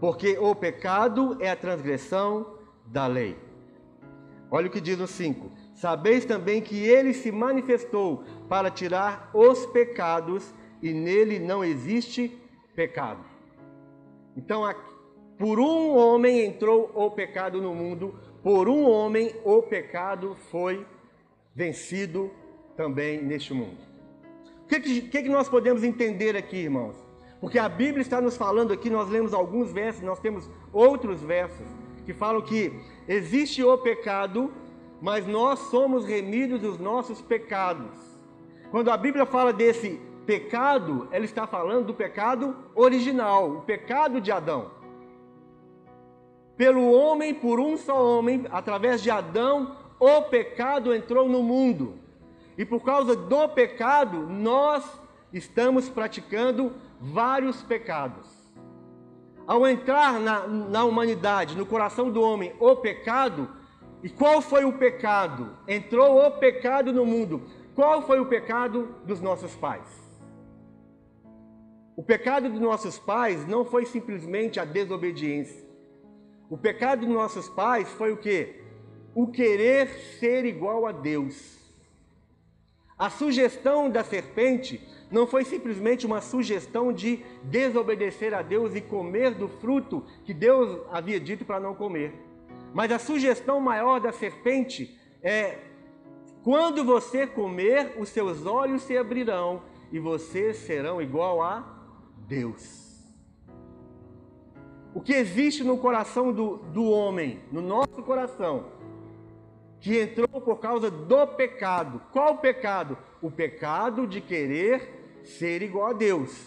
porque 0.00 0.36
o 0.38 0.54
pecado 0.54 1.36
é 1.40 1.50
a 1.50 1.56
transgressão 1.56 2.58
da 2.86 3.06
lei. 3.06 3.38
Olha 4.50 4.66
o 4.66 4.70
que 4.70 4.80
diz 4.80 4.98
no 4.98 5.06
5. 5.06 5.61
Sabeis 5.82 6.24
também 6.24 6.62
que 6.62 6.78
ele 6.78 7.12
se 7.12 7.32
manifestou 7.32 8.22
para 8.48 8.70
tirar 8.70 9.28
os 9.34 9.66
pecados 9.66 10.54
e 10.80 10.92
nele 10.92 11.40
não 11.40 11.64
existe 11.64 12.40
pecado. 12.72 13.24
Então, 14.36 14.62
por 15.36 15.58
um 15.58 15.96
homem 15.96 16.44
entrou 16.44 16.88
o 16.94 17.10
pecado 17.10 17.60
no 17.60 17.74
mundo, 17.74 18.14
por 18.44 18.68
um 18.68 18.88
homem 18.88 19.34
o 19.44 19.60
pecado 19.60 20.36
foi 20.52 20.86
vencido 21.52 22.30
também 22.76 23.20
neste 23.20 23.52
mundo. 23.52 23.80
O 24.62 24.68
que, 24.68 24.78
que, 24.78 25.22
que 25.24 25.28
nós 25.28 25.48
podemos 25.48 25.82
entender 25.82 26.36
aqui, 26.36 26.58
irmãos? 26.58 26.94
Porque 27.40 27.58
a 27.58 27.68
Bíblia 27.68 28.02
está 28.02 28.20
nos 28.20 28.36
falando 28.36 28.72
aqui, 28.72 28.88
nós 28.88 29.08
lemos 29.08 29.34
alguns 29.34 29.72
versos, 29.72 30.00
nós 30.00 30.20
temos 30.20 30.48
outros 30.72 31.20
versos 31.22 31.66
que 32.04 32.14
falam 32.14 32.40
que 32.40 32.72
existe 33.08 33.64
o 33.64 33.76
pecado, 33.78 34.61
mas 35.02 35.26
nós 35.26 35.58
somos 35.58 36.06
remidos 36.06 36.58
dos 36.58 36.78
nossos 36.78 37.20
pecados. 37.20 37.94
Quando 38.70 38.90
a 38.90 38.96
Bíblia 38.96 39.26
fala 39.26 39.52
desse 39.52 40.00
pecado, 40.24 41.06
ela 41.10 41.26
está 41.26 41.46
falando 41.46 41.88
do 41.88 41.94
pecado 41.94 42.56
original, 42.74 43.50
o 43.50 43.60
pecado 43.60 44.18
de 44.18 44.32
Adão 44.32 44.80
pelo 46.56 46.92
homem, 46.92 47.34
por 47.34 47.58
um 47.58 47.76
só 47.76 48.00
homem, 48.00 48.46
através 48.50 49.02
de 49.02 49.10
Adão, 49.10 49.76
o 49.98 50.22
pecado 50.22 50.94
entrou 50.94 51.28
no 51.28 51.42
mundo. 51.42 51.98
E 52.56 52.64
por 52.64 52.84
causa 52.84 53.16
do 53.16 53.48
pecado, 53.48 54.28
nós 54.28 54.84
estamos 55.32 55.88
praticando 55.88 56.72
vários 57.00 57.62
pecados. 57.62 58.26
Ao 59.44 59.66
entrar 59.66 60.20
na, 60.20 60.46
na 60.46 60.84
humanidade, 60.84 61.56
no 61.56 61.66
coração 61.66 62.10
do 62.10 62.22
homem, 62.22 62.54
o 62.60 62.76
pecado, 62.76 63.48
e 64.02 64.08
qual 64.08 64.42
foi 64.42 64.64
o 64.64 64.72
pecado? 64.72 65.56
Entrou 65.68 66.26
o 66.26 66.30
pecado 66.32 66.92
no 66.92 67.06
mundo. 67.06 67.42
Qual 67.74 68.02
foi 68.02 68.18
o 68.18 68.26
pecado 68.26 68.96
dos 69.06 69.20
nossos 69.20 69.54
pais? 69.54 69.86
O 71.96 72.02
pecado 72.02 72.48
dos 72.48 72.60
nossos 72.60 72.98
pais 72.98 73.46
não 73.46 73.64
foi 73.64 73.86
simplesmente 73.86 74.58
a 74.58 74.64
desobediência. 74.64 75.64
O 76.50 76.58
pecado 76.58 77.06
de 77.06 77.12
nossos 77.12 77.48
pais 77.48 77.88
foi 77.90 78.12
o 78.12 78.16
que? 78.16 78.60
O 79.14 79.28
querer 79.28 79.88
ser 80.18 80.44
igual 80.44 80.84
a 80.84 80.92
Deus. 80.92 81.58
A 82.98 83.08
sugestão 83.08 83.88
da 83.88 84.02
serpente 84.02 84.80
não 85.10 85.26
foi 85.26 85.44
simplesmente 85.44 86.06
uma 86.06 86.20
sugestão 86.20 86.92
de 86.92 87.24
desobedecer 87.44 88.34
a 88.34 88.42
Deus 88.42 88.74
e 88.74 88.80
comer 88.80 89.34
do 89.34 89.48
fruto 89.48 90.04
que 90.24 90.34
Deus 90.34 90.80
havia 90.90 91.20
dito 91.20 91.44
para 91.44 91.60
não 91.60 91.74
comer. 91.74 92.31
Mas 92.74 92.90
a 92.90 92.98
sugestão 92.98 93.60
maior 93.60 94.00
da 94.00 94.12
serpente 94.12 94.98
é: 95.22 95.58
quando 96.42 96.84
você 96.84 97.26
comer, 97.26 97.94
os 97.98 98.08
seus 98.08 98.46
olhos 98.46 98.82
se 98.82 98.96
abrirão 98.96 99.62
e 99.92 99.98
vocês 99.98 100.56
serão 100.56 101.00
igual 101.00 101.42
a 101.42 101.64
Deus. 102.26 102.82
O 104.94 105.00
que 105.00 105.12
existe 105.12 105.64
no 105.64 105.78
coração 105.78 106.32
do, 106.32 106.56
do 106.56 106.84
homem, 106.84 107.40
no 107.50 107.62
nosso 107.62 108.02
coração, 108.02 108.66
que 109.80 110.00
entrou 110.00 110.40
por 110.40 110.58
causa 110.58 110.90
do 110.90 111.26
pecado. 111.26 112.00
Qual 112.12 112.38
pecado? 112.38 112.96
O 113.20 113.30
pecado 113.30 114.06
de 114.06 114.20
querer 114.20 115.20
ser 115.24 115.62
igual 115.62 115.88
a 115.88 115.92
Deus, 115.92 116.46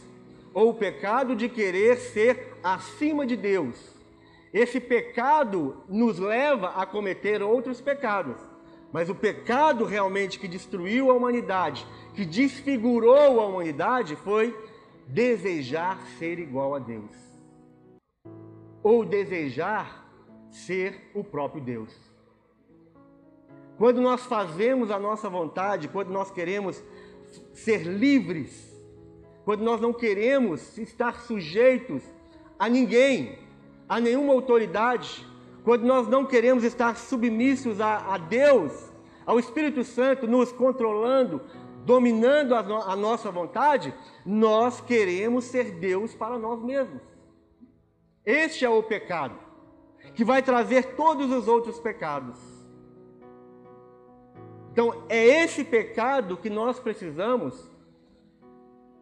ou 0.54 0.70
o 0.70 0.74
pecado 0.74 1.36
de 1.36 1.50
querer 1.50 1.98
ser 1.98 2.58
acima 2.64 3.26
de 3.26 3.36
Deus. 3.36 3.95
Esse 4.56 4.80
pecado 4.80 5.84
nos 5.90 6.18
leva 6.18 6.70
a 6.70 6.86
cometer 6.86 7.44
outros 7.44 7.82
pecados. 7.82 8.38
Mas 8.90 9.10
o 9.10 9.14
pecado 9.14 9.84
realmente 9.84 10.40
que 10.40 10.48
destruiu 10.48 11.12
a 11.12 11.14
humanidade, 11.14 11.86
que 12.14 12.24
desfigurou 12.24 13.42
a 13.42 13.46
humanidade, 13.48 14.16
foi 14.16 14.58
desejar 15.08 16.00
ser 16.18 16.40
igual 16.40 16.74
a 16.74 16.80
Deus 16.80 17.12
ou 18.82 19.04
desejar 19.04 20.10
ser 20.50 21.12
o 21.14 21.22
próprio 21.22 21.62
Deus. 21.62 21.94
Quando 23.78 24.00
nós 24.00 24.26
fazemos 24.26 24.90
a 24.90 24.98
nossa 24.98 25.30
vontade, 25.30 25.90
quando 25.90 26.12
nós 26.12 26.32
queremos 26.32 26.82
ser 27.54 27.84
livres, 27.84 28.74
quando 29.44 29.66
nós 29.66 29.82
não 29.82 29.92
queremos 29.92 30.78
estar 30.78 31.20
sujeitos 31.20 32.02
a 32.58 32.70
ninguém, 32.70 33.45
a 33.88 34.00
nenhuma 34.00 34.34
autoridade, 34.34 35.26
quando 35.64 35.84
nós 35.84 36.08
não 36.08 36.26
queremos 36.26 36.64
estar 36.64 36.98
submissos 36.98 37.80
a, 37.80 38.14
a 38.14 38.18
Deus, 38.18 38.72
ao 39.26 39.40
Espírito 39.40 39.84
Santo 39.84 40.28
nos 40.28 40.52
controlando, 40.52 41.42
dominando 41.86 42.54
a, 42.56 42.60
a 42.60 42.96
nossa 42.96 43.32
vontade, 43.32 43.94
nós 44.26 44.82
queremos 44.82 45.46
ser 45.46 45.72
Deus 45.80 46.14
para 46.14 46.38
nós 46.38 46.62
mesmos. 46.62 47.02
Este 48.26 48.66
é 48.66 48.70
o 48.70 48.82
pecado, 48.82 49.38
que 50.16 50.24
vai 50.24 50.42
trazer 50.42 50.96
todos 50.96 51.32
os 51.32 51.48
outros 51.48 51.80
pecados. 51.80 52.40
Então, 54.72 55.06
é 55.08 55.26
esse 55.44 55.64
pecado 55.64 56.36
que 56.36 56.50
nós 56.50 56.80
precisamos 56.80 57.70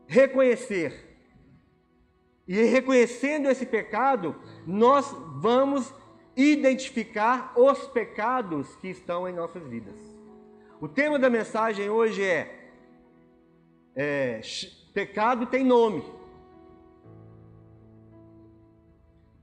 reconhecer. 0.05 1.12
E 2.47 2.61
reconhecendo 2.63 3.49
esse 3.49 3.65
pecado, 3.65 4.35
nós 4.65 5.09
vamos 5.35 5.93
identificar 6.35 7.53
os 7.55 7.87
pecados 7.87 8.75
que 8.77 8.89
estão 8.89 9.27
em 9.27 9.33
nossas 9.33 9.65
vidas. 9.67 9.95
O 10.81 10.87
tema 10.87 11.17
da 11.17 11.29
mensagem 11.29 11.89
hoje 11.89 12.23
é, 12.23 12.71
é 13.95 14.41
pecado 14.93 15.45
tem 15.45 15.63
nome. 15.63 16.03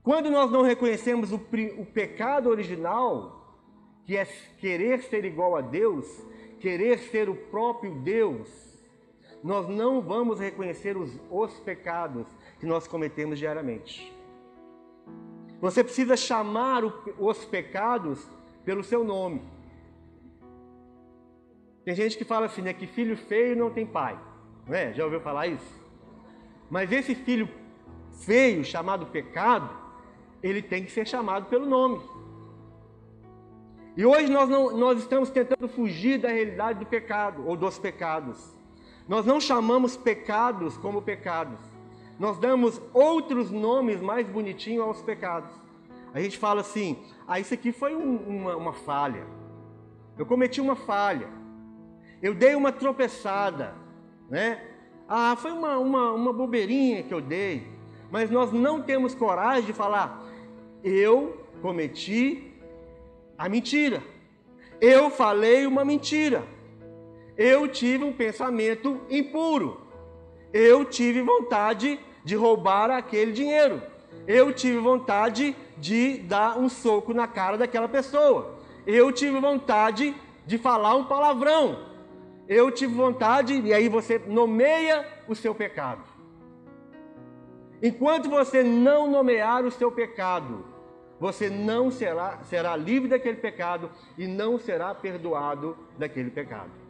Quando 0.03 0.29
nós 0.29 0.51
não 0.51 0.61
reconhecemos 0.61 1.31
o, 1.31 1.41
o 1.77 1.85
pecado 1.85 2.49
original, 2.49 3.59
que 4.05 4.17
é 4.17 4.25
querer 4.59 5.03
ser 5.03 5.25
igual 5.25 5.55
a 5.55 5.61
Deus, 5.61 6.05
querer 6.59 6.99
ser 6.99 7.29
o 7.29 7.35
próprio 7.35 7.95
Deus, 7.95 8.49
nós 9.43 9.67
não 9.67 10.01
vamos 10.01 10.39
reconhecer 10.39 10.97
os, 10.97 11.11
os 11.29 11.59
pecados 11.59 12.27
que 12.61 12.65
nós 12.67 12.87
cometemos 12.87 13.39
diariamente. 13.39 14.15
Você 15.59 15.83
precisa 15.83 16.15
chamar 16.15 16.83
os 17.17 17.43
pecados 17.43 18.29
pelo 18.63 18.83
seu 18.83 19.03
nome. 19.03 19.41
Tem 21.83 21.95
gente 21.95 22.15
que 22.15 22.23
fala 22.23 22.45
assim, 22.45 22.61
né, 22.61 22.71
que 22.71 22.85
filho 22.85 23.17
feio 23.17 23.57
não 23.57 23.71
tem 23.71 23.83
pai. 23.83 24.15
Não 24.67 24.75
é? 24.75 24.93
Já 24.93 25.03
ouviu 25.03 25.19
falar 25.19 25.47
isso? 25.47 25.81
Mas 26.69 26.91
esse 26.91 27.15
filho 27.15 27.49
feio, 28.23 28.63
chamado 28.63 29.07
pecado, 29.07 29.67
ele 30.43 30.61
tem 30.61 30.85
que 30.85 30.91
ser 30.91 31.07
chamado 31.07 31.47
pelo 31.47 31.65
nome. 31.65 31.99
E 33.97 34.05
hoje 34.05 34.31
nós, 34.31 34.47
não, 34.47 34.77
nós 34.77 34.99
estamos 34.99 35.31
tentando 35.31 35.67
fugir 35.67 36.19
da 36.19 36.29
realidade 36.29 36.77
do 36.77 36.85
pecado, 36.85 37.43
ou 37.47 37.57
dos 37.57 37.79
pecados. 37.79 38.55
Nós 39.07 39.25
não 39.25 39.41
chamamos 39.41 39.97
pecados 39.97 40.77
como 40.77 41.01
pecados. 41.01 41.70
Nós 42.19 42.37
damos 42.37 42.81
outros 42.93 43.49
nomes 43.51 44.01
mais 44.01 44.27
bonitinhos 44.27 44.85
aos 44.85 45.01
pecados. 45.01 45.49
A 46.13 46.19
gente 46.19 46.37
fala 46.37 46.61
assim: 46.61 46.97
ah, 47.27 47.39
isso 47.39 47.53
aqui 47.53 47.71
foi 47.71 47.95
um, 47.95 48.17
uma, 48.17 48.55
uma 48.55 48.73
falha. 48.73 49.25
Eu 50.17 50.25
cometi 50.25 50.59
uma 50.59 50.75
falha. 50.75 51.27
Eu 52.21 52.35
dei 52.35 52.55
uma 52.55 52.71
tropeçada. 52.71 53.73
Né? 54.29 54.61
Ah, 55.07 55.35
foi 55.35 55.51
uma, 55.51 55.77
uma, 55.77 56.11
uma 56.11 56.33
bobeirinha 56.33 57.03
que 57.03 57.13
eu 57.13 57.21
dei. 57.21 57.67
Mas 58.11 58.29
nós 58.29 58.51
não 58.51 58.81
temos 58.81 59.15
coragem 59.15 59.65
de 59.65 59.73
falar: 59.73 60.25
eu 60.83 61.45
cometi 61.61 62.53
a 63.37 63.47
mentira. 63.47 64.03
Eu 64.79 65.09
falei 65.09 65.65
uma 65.65 65.85
mentira. 65.85 66.43
Eu 67.37 67.67
tive 67.67 68.03
um 68.03 68.13
pensamento 68.13 69.01
impuro. 69.09 69.81
Eu 70.53 70.85
tive 70.85 71.21
vontade 71.21 71.99
de 72.23 72.35
roubar 72.35 72.89
aquele 72.91 73.31
dinheiro. 73.31 73.81
Eu 74.27 74.53
tive 74.53 74.77
vontade 74.77 75.55
de 75.77 76.19
dar 76.19 76.57
um 76.57 76.69
soco 76.69 77.13
na 77.13 77.27
cara 77.27 77.57
daquela 77.57 77.87
pessoa. 77.87 78.59
Eu 78.85 79.11
tive 79.11 79.39
vontade 79.39 80.15
de 80.45 80.57
falar 80.57 80.95
um 80.95 81.05
palavrão. 81.05 81.89
Eu 82.47 82.69
tive 82.69 82.93
vontade, 82.93 83.59
e 83.61 83.73
aí 83.73 83.87
você 83.87 84.19
nomeia 84.27 85.07
o 85.27 85.35
seu 85.35 85.55
pecado. 85.55 86.03
Enquanto 87.81 88.29
você 88.29 88.61
não 88.61 89.09
nomear 89.09 89.63
o 89.63 89.71
seu 89.71 89.91
pecado, 89.91 90.65
você 91.19 91.49
não 91.49 91.89
será, 91.89 92.39
será 92.43 92.75
livre 92.75 93.07
daquele 93.07 93.37
pecado 93.37 93.89
e 94.17 94.27
não 94.27 94.59
será 94.59 94.93
perdoado 94.93 95.77
daquele 95.97 96.29
pecado. 96.29 96.80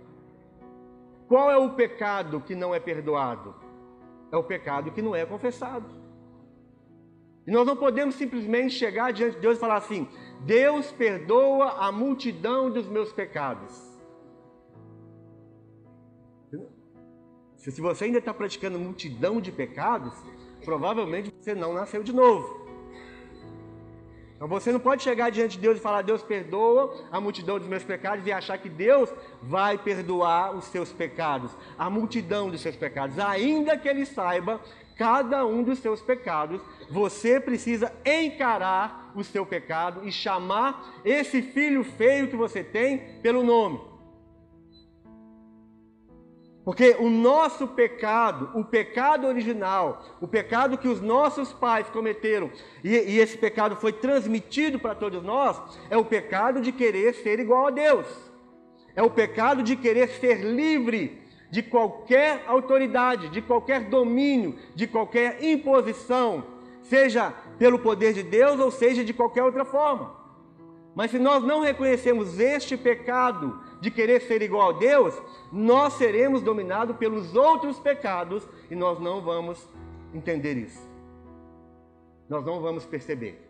Qual 1.31 1.49
é 1.49 1.55
o 1.55 1.69
pecado 1.69 2.41
que 2.41 2.53
não 2.53 2.75
é 2.75 2.79
perdoado? 2.81 3.55
É 4.33 4.35
o 4.35 4.43
pecado 4.43 4.91
que 4.91 5.01
não 5.01 5.15
é 5.15 5.25
confessado. 5.25 5.87
E 7.47 7.51
nós 7.51 7.65
não 7.65 7.77
podemos 7.77 8.15
simplesmente 8.15 8.73
chegar 8.73 9.13
diante 9.13 9.35
de 9.35 9.39
Deus 9.39 9.55
e 9.55 9.61
falar 9.61 9.77
assim: 9.77 10.09
Deus 10.41 10.91
perdoa 10.91 11.87
a 11.87 11.89
multidão 11.89 12.69
dos 12.69 12.85
meus 12.85 13.13
pecados. 13.13 13.71
Se 17.55 17.79
você 17.79 18.03
ainda 18.03 18.17
está 18.17 18.33
praticando 18.33 18.77
multidão 18.77 19.39
de 19.39 19.53
pecados, 19.53 20.13
provavelmente 20.65 21.33
você 21.39 21.55
não 21.55 21.73
nasceu 21.73 22.03
de 22.03 22.11
novo. 22.11 22.59
Então 24.41 24.49
você 24.49 24.71
não 24.71 24.79
pode 24.79 25.03
chegar 25.03 25.29
diante 25.29 25.51
de 25.51 25.59
Deus 25.59 25.77
e 25.77 25.79
falar, 25.79 26.01
Deus 26.01 26.23
perdoa 26.23 27.05
a 27.11 27.21
multidão 27.21 27.59
dos 27.59 27.67
meus 27.67 27.83
pecados 27.83 28.25
e 28.25 28.31
achar 28.31 28.57
que 28.57 28.69
Deus 28.69 29.13
vai 29.39 29.77
perdoar 29.77 30.55
os 30.55 30.65
seus 30.65 30.91
pecados, 30.91 31.51
a 31.77 31.91
multidão 31.91 32.49
dos 32.49 32.59
seus 32.59 32.75
pecados. 32.75 33.19
Ainda 33.19 33.77
que 33.77 33.87
Ele 33.87 34.03
saiba 34.03 34.59
cada 34.97 35.45
um 35.45 35.61
dos 35.61 35.77
seus 35.77 36.01
pecados, 36.01 36.59
você 36.89 37.39
precisa 37.39 37.93
encarar 38.03 39.11
o 39.13 39.23
seu 39.23 39.45
pecado 39.45 40.07
e 40.07 40.11
chamar 40.11 41.01
esse 41.05 41.43
filho 41.43 41.83
feio 41.83 42.27
que 42.27 42.35
você 42.35 42.63
tem 42.63 42.97
pelo 43.21 43.43
nome. 43.43 43.90
Porque 46.71 46.95
o 46.97 47.09
nosso 47.09 47.67
pecado, 47.67 48.49
o 48.53 48.63
pecado 48.63 49.27
original, 49.27 50.05
o 50.21 50.25
pecado 50.25 50.77
que 50.77 50.87
os 50.87 51.01
nossos 51.01 51.51
pais 51.51 51.89
cometeram, 51.89 52.49
e, 52.81 52.91
e 52.91 53.19
esse 53.19 53.37
pecado 53.37 53.75
foi 53.75 53.91
transmitido 53.91 54.79
para 54.79 54.95
todos 54.95 55.21
nós, 55.21 55.61
é 55.89 55.97
o 55.97 56.05
pecado 56.05 56.61
de 56.61 56.71
querer 56.71 57.13
ser 57.15 57.41
igual 57.41 57.67
a 57.67 57.71
Deus. 57.71 58.05
É 58.95 59.03
o 59.03 59.09
pecado 59.09 59.61
de 59.61 59.75
querer 59.75 60.11
ser 60.11 60.45
livre 60.45 61.21
de 61.49 61.61
qualquer 61.61 62.45
autoridade, 62.47 63.27
de 63.27 63.41
qualquer 63.41 63.89
domínio, 63.89 64.57
de 64.73 64.87
qualquer 64.87 65.43
imposição, 65.43 66.41
seja 66.83 67.33
pelo 67.59 67.79
poder 67.79 68.13
de 68.13 68.23
Deus 68.23 68.61
ou 68.61 68.71
seja 68.71 69.03
de 69.03 69.13
qualquer 69.13 69.43
outra 69.43 69.65
forma. 69.65 70.20
Mas 70.93 71.11
se 71.11 71.19
nós 71.19 71.43
não 71.43 71.61
reconhecemos 71.61 72.39
este 72.39 72.75
pecado 72.75 73.59
de 73.79 73.89
querer 73.89 74.21
ser 74.21 74.41
igual 74.41 74.75
a 74.75 74.79
Deus, 74.79 75.19
nós 75.51 75.93
seremos 75.93 76.41
dominados 76.41 76.95
pelos 76.97 77.33
outros 77.35 77.79
pecados 77.79 78.47
e 78.69 78.75
nós 78.75 78.99
não 78.99 79.21
vamos 79.21 79.69
entender 80.13 80.57
isso. 80.57 80.89
Nós 82.27 82.45
não 82.45 82.61
vamos 82.61 82.85
perceber. 82.85 83.49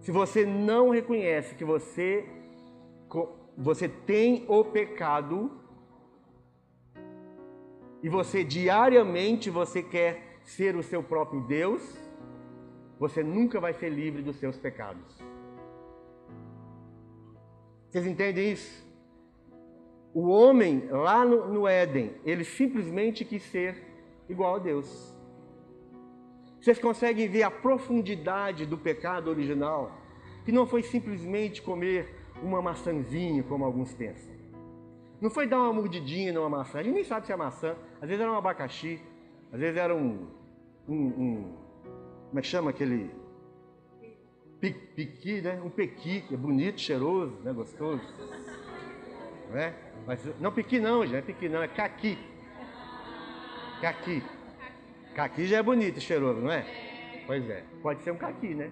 Se 0.00 0.12
você 0.12 0.44
não 0.44 0.90
reconhece 0.90 1.54
que 1.54 1.64
você 1.64 2.28
você 3.56 3.88
tem 3.88 4.44
o 4.48 4.64
pecado 4.64 5.50
e 8.02 8.08
você 8.08 8.42
diariamente 8.42 9.48
você 9.48 9.82
quer 9.82 10.40
ser 10.42 10.74
o 10.74 10.82
seu 10.82 11.02
próprio 11.02 11.40
Deus, 11.42 11.80
você 12.98 13.22
nunca 13.22 13.60
vai 13.60 13.72
ser 13.72 13.88
livre 13.88 14.22
dos 14.22 14.36
seus 14.36 14.58
pecados. 14.58 15.23
Vocês 17.94 18.08
entendem 18.08 18.50
isso? 18.50 18.84
O 20.12 20.28
homem 20.28 20.88
lá 20.90 21.24
no, 21.24 21.46
no 21.46 21.68
Éden, 21.68 22.10
ele 22.24 22.42
simplesmente 22.42 23.24
quis 23.24 23.40
ser 23.44 23.76
igual 24.28 24.56
a 24.56 24.58
Deus. 24.58 25.16
Vocês 26.60 26.76
conseguem 26.80 27.28
ver 27.28 27.44
a 27.44 27.52
profundidade 27.52 28.66
do 28.66 28.76
pecado 28.76 29.30
original? 29.30 29.96
Que 30.44 30.50
não 30.50 30.66
foi 30.66 30.82
simplesmente 30.82 31.62
comer 31.62 32.12
uma 32.42 32.60
maçãzinha, 32.60 33.44
como 33.44 33.64
alguns 33.64 33.94
pensam. 33.94 34.34
Não 35.20 35.30
foi 35.30 35.46
dar 35.46 35.58
uma 35.58 35.74
mordidinha 35.74 36.32
numa 36.32 36.48
maçã. 36.48 36.80
A 36.80 36.82
gente 36.82 36.96
nem 36.96 37.04
sabe 37.04 37.26
se 37.26 37.32
é 37.32 37.36
maçã. 37.36 37.76
Às 38.02 38.08
vezes 38.08 38.20
era 38.20 38.32
um 38.32 38.36
abacaxi. 38.36 39.00
Às 39.52 39.60
vezes 39.60 39.76
era 39.76 39.94
um. 39.94 40.26
um, 40.88 40.96
um 40.96 41.52
como 42.26 42.40
é 42.40 42.42
que 42.42 42.48
chama 42.48 42.70
aquele. 42.70 43.08
Piqui, 44.72 45.40
né? 45.40 45.60
Um 45.64 45.70
pequi, 45.70 46.22
que 46.22 46.34
é 46.34 46.36
bonito, 46.36 46.80
cheiroso, 46.80 47.36
né? 47.42 47.52
Gostoso. 47.52 48.02
Não 49.50 49.58
é? 49.58 49.74
Mas, 50.06 50.20
não 50.40 50.52
piqui 50.52 50.78
não, 50.78 51.04
gente, 51.04 51.16
é 51.16 51.22
piqui 51.22 51.48
não, 51.48 51.62
é 51.62 51.68
caqui. 51.68 52.18
Caqui. 53.80 54.22
Caqui 55.14 55.46
já 55.46 55.58
é 55.58 55.62
bonito, 55.62 56.00
cheiroso, 56.00 56.40
não 56.40 56.50
é? 56.50 56.66
Pois 57.26 57.48
é, 57.48 57.64
pode 57.82 58.02
ser 58.02 58.10
um 58.10 58.16
caqui, 58.16 58.54
né? 58.54 58.70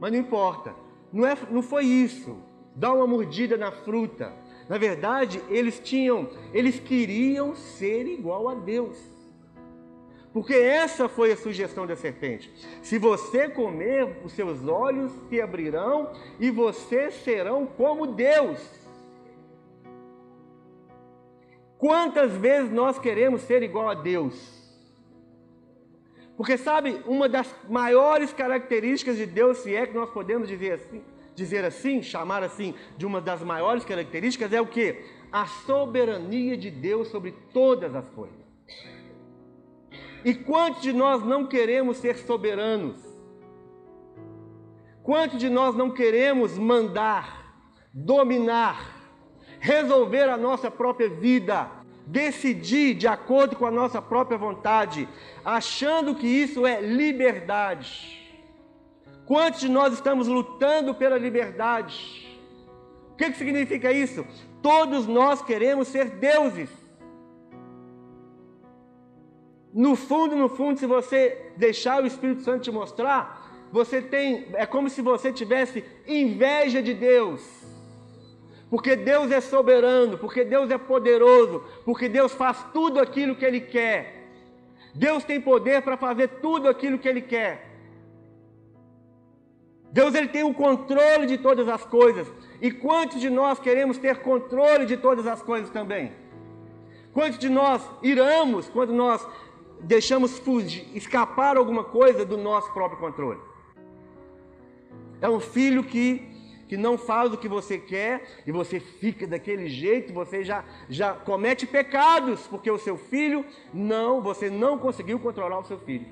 Mas 0.00 0.12
não 0.12 0.18
importa. 0.18 0.74
Não, 1.12 1.26
é, 1.26 1.36
não 1.50 1.62
foi 1.62 1.84
isso. 1.84 2.38
Dar 2.74 2.92
uma 2.92 3.06
mordida 3.06 3.56
na 3.56 3.70
fruta. 3.70 4.32
Na 4.68 4.78
verdade, 4.78 5.42
eles 5.48 5.78
tinham, 5.78 6.30
eles 6.52 6.80
queriam 6.80 7.54
ser 7.54 8.06
igual 8.06 8.48
a 8.48 8.54
Deus. 8.54 9.11
Porque 10.32 10.54
essa 10.54 11.08
foi 11.08 11.32
a 11.32 11.36
sugestão 11.36 11.86
da 11.86 11.94
serpente. 11.94 12.50
Se 12.82 12.98
você 12.98 13.48
comer, 13.48 14.16
os 14.24 14.32
seus 14.32 14.66
olhos 14.66 15.12
se 15.28 15.40
abrirão 15.40 16.10
e 16.40 16.50
vocês 16.50 17.14
serão 17.16 17.66
como 17.66 18.06
Deus. 18.06 18.58
Quantas 21.76 22.32
vezes 22.32 22.70
nós 22.70 22.98
queremos 22.98 23.42
ser 23.42 23.62
igual 23.62 23.88
a 23.90 23.94
Deus? 23.94 24.62
Porque 26.36 26.56
sabe, 26.56 27.02
uma 27.06 27.28
das 27.28 27.54
maiores 27.68 28.32
características 28.32 29.16
de 29.16 29.26
Deus, 29.26 29.58
se 29.58 29.74
é 29.74 29.86
que 29.86 29.94
nós 29.94 30.10
podemos 30.10 30.48
dizer 30.48 30.72
assim, 30.72 31.02
dizer 31.34 31.64
assim, 31.64 32.02
chamar 32.02 32.42
assim, 32.42 32.74
de 32.96 33.04
uma 33.04 33.20
das 33.20 33.42
maiores 33.42 33.84
características 33.84 34.52
é 34.52 34.60
o 34.60 34.66
que? 34.66 35.04
A 35.30 35.46
soberania 35.46 36.56
de 36.56 36.70
Deus 36.70 37.08
sobre 37.08 37.32
todas 37.52 37.94
as 37.94 38.08
coisas. 38.08 38.42
E 40.24 40.34
quantos 40.34 40.82
de 40.82 40.92
nós 40.92 41.24
não 41.24 41.46
queremos 41.46 41.96
ser 41.96 42.16
soberanos? 42.16 42.96
Quantos 45.02 45.38
de 45.38 45.48
nós 45.48 45.74
não 45.74 45.90
queremos 45.90 46.56
mandar, 46.56 47.56
dominar, 47.92 49.00
resolver 49.58 50.28
a 50.28 50.36
nossa 50.36 50.70
própria 50.70 51.08
vida, 51.08 51.68
decidir 52.06 52.94
de 52.94 53.08
acordo 53.08 53.56
com 53.56 53.66
a 53.66 53.70
nossa 53.70 54.00
própria 54.00 54.38
vontade, 54.38 55.08
achando 55.44 56.14
que 56.14 56.26
isso 56.26 56.64
é 56.64 56.80
liberdade? 56.80 58.20
Quantos 59.26 59.60
de 59.60 59.68
nós 59.68 59.92
estamos 59.92 60.28
lutando 60.28 60.94
pela 60.94 61.18
liberdade? 61.18 62.40
O 63.12 63.16
que, 63.16 63.30
que 63.30 63.38
significa 63.38 63.92
isso? 63.92 64.24
Todos 64.62 65.06
nós 65.08 65.42
queremos 65.42 65.88
ser 65.88 66.10
deuses. 66.10 66.70
No 69.72 69.96
fundo, 69.96 70.36
no 70.36 70.48
fundo, 70.48 70.78
se 70.78 70.86
você 70.86 71.52
deixar 71.56 72.02
o 72.02 72.06
Espírito 72.06 72.42
Santo 72.42 72.62
te 72.62 72.70
mostrar, 72.70 73.68
você 73.72 74.02
tem, 74.02 74.48
é 74.54 74.66
como 74.66 74.90
se 74.90 75.00
você 75.00 75.32
tivesse 75.32 75.84
inveja 76.06 76.82
de 76.82 76.92
Deus. 76.92 77.40
Porque 78.68 78.96
Deus 78.96 79.30
é 79.30 79.40
soberano, 79.40 80.18
porque 80.18 80.44
Deus 80.44 80.70
é 80.70 80.78
poderoso, 80.78 81.64
porque 81.84 82.08
Deus 82.08 82.32
faz 82.32 82.64
tudo 82.72 83.00
aquilo 83.00 83.34
que 83.34 83.44
Ele 83.44 83.60
quer. 83.60 84.28
Deus 84.94 85.24
tem 85.24 85.40
poder 85.40 85.82
para 85.82 85.96
fazer 85.96 86.28
tudo 86.40 86.68
aquilo 86.68 86.98
que 86.98 87.08
Ele 87.08 87.22
quer. 87.22 87.72
Deus 89.92 90.14
ele 90.14 90.28
tem 90.28 90.42
o 90.42 90.54
controle 90.54 91.26
de 91.26 91.36
todas 91.36 91.68
as 91.68 91.84
coisas. 91.84 92.26
E 92.62 92.70
quantos 92.70 93.20
de 93.20 93.28
nós 93.28 93.58
queremos 93.58 93.98
ter 93.98 94.20
controle 94.20 94.86
de 94.86 94.96
todas 94.96 95.26
as 95.26 95.42
coisas 95.42 95.68
também? 95.68 96.12
Quantos 97.12 97.38
de 97.38 97.50
nós 97.50 97.82
iramos 98.02 98.70
quando 98.70 98.94
nós 98.94 99.26
deixamos 99.82 100.38
fugir, 100.38 100.86
escapar 100.94 101.56
alguma 101.56 101.84
coisa 101.84 102.24
do 102.24 102.36
nosso 102.36 102.72
próprio 102.72 102.98
controle? 102.98 103.40
É 105.20 105.28
um 105.28 105.40
filho 105.40 105.84
que, 105.84 106.26
que 106.68 106.76
não 106.76 106.96
faz 106.96 107.32
o 107.32 107.36
que 107.36 107.48
você 107.48 107.78
quer 107.78 108.42
e 108.46 108.52
você 108.52 108.80
fica 108.80 109.26
daquele 109.26 109.68
jeito, 109.68 110.12
você 110.12 110.44
já, 110.44 110.64
já 110.88 111.12
comete 111.12 111.66
pecados, 111.66 112.46
porque 112.46 112.70
o 112.70 112.78
seu 112.78 112.96
filho 112.96 113.44
não, 113.72 114.20
você 114.20 114.48
não 114.48 114.78
conseguiu 114.78 115.18
controlar 115.18 115.58
o 115.58 115.64
seu 115.64 115.78
filho. 115.78 116.06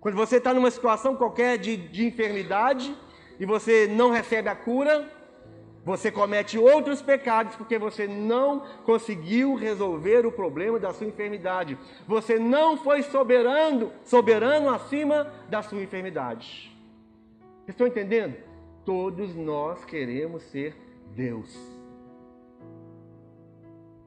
Quando 0.00 0.14
você 0.14 0.36
está 0.36 0.54
numa 0.54 0.70
situação 0.70 1.16
qualquer 1.16 1.58
de, 1.58 1.76
de 1.76 2.06
enfermidade 2.06 2.94
e 3.40 3.44
você 3.44 3.86
não 3.86 4.10
recebe 4.10 4.48
a 4.48 4.54
cura, 4.54 5.10
você 5.84 6.10
comete 6.10 6.58
outros 6.58 7.00
pecados 7.00 7.56
porque 7.56 7.78
você 7.78 8.06
não 8.06 8.60
conseguiu 8.84 9.54
resolver 9.54 10.26
o 10.26 10.32
problema 10.32 10.78
da 10.78 10.92
sua 10.92 11.06
enfermidade. 11.06 11.78
Você 12.06 12.38
não 12.38 12.76
foi 12.76 13.02
soberano, 13.02 13.92
soberano 14.04 14.68
acima 14.70 15.32
da 15.48 15.62
sua 15.62 15.82
enfermidade. 15.82 16.76
Estão 17.66 17.86
entendendo? 17.86 18.36
Todos 18.84 19.34
nós 19.34 19.84
queremos 19.84 20.42
ser 20.44 20.76
Deus. 21.14 21.56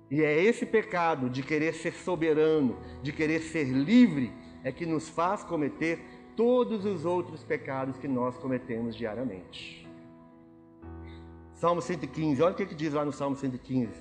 E 0.10 0.22
é 0.24 0.44
esse 0.44 0.66
pecado 0.66 1.30
de 1.30 1.42
querer 1.42 1.74
ser 1.74 1.94
soberano, 1.94 2.78
de 3.02 3.14
querer 3.14 3.40
ser 3.40 3.66
livre, 3.66 4.34
é 4.64 4.72
que 4.72 4.86
nos 4.86 5.08
faz 5.08 5.44
cometer 5.44 6.00
todos 6.36 6.86
os 6.86 7.06
outros 7.06 7.44
pecados 7.44 7.98
que 7.98 8.08
nós 8.08 8.38
cometemos 8.38 8.96
diariamente. 8.96 9.81
Salmo 11.62 11.80
115, 11.80 12.42
olha 12.42 12.54
o 12.54 12.56
que, 12.56 12.66
que 12.66 12.74
diz 12.74 12.92
lá 12.92 13.06
no 13.06 13.12
Salmo 13.12 13.36
115. 13.36 13.92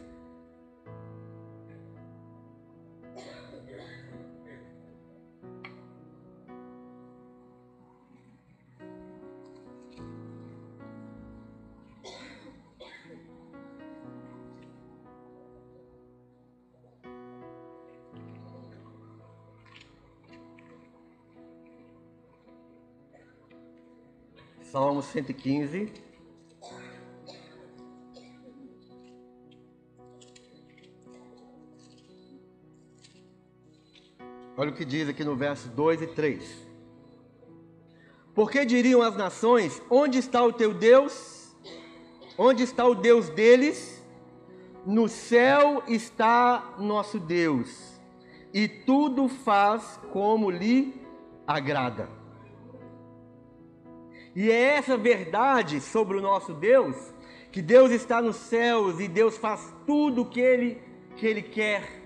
Salmo 24.62 25.02
115. 25.02 26.09
Olha 34.70 34.74
o 34.74 34.78
que 34.78 34.84
diz 34.84 35.08
aqui 35.08 35.24
no 35.24 35.34
verso 35.34 35.68
2 35.70 36.02
e 36.02 36.06
3. 36.06 36.68
Porque 38.32 38.64
diriam 38.64 39.02
as 39.02 39.16
nações: 39.16 39.82
Onde 39.90 40.18
está 40.18 40.44
o 40.44 40.52
teu 40.52 40.72
Deus? 40.72 41.56
Onde 42.38 42.62
está 42.62 42.86
o 42.86 42.94
Deus 42.94 43.28
deles? 43.30 44.00
No 44.86 45.08
céu 45.08 45.82
está 45.88 46.76
nosso 46.78 47.18
Deus, 47.18 48.00
e 48.54 48.68
tudo 48.68 49.28
faz 49.28 49.98
como 50.12 50.48
lhe 50.48 50.94
agrada. 51.44 52.08
E 54.36 54.52
é 54.52 54.76
essa 54.76 54.96
verdade 54.96 55.80
sobre 55.80 56.16
o 56.16 56.22
nosso 56.22 56.54
Deus, 56.54 56.96
que 57.50 57.60
Deus 57.60 57.90
está 57.90 58.22
nos 58.22 58.36
céus 58.36 59.00
e 59.00 59.08
Deus 59.08 59.36
faz 59.36 59.74
tudo 59.84 60.22
o 60.22 60.26
que 60.26 60.40
ele, 60.40 60.80
que 61.16 61.26
ele 61.26 61.42
quer, 61.42 62.00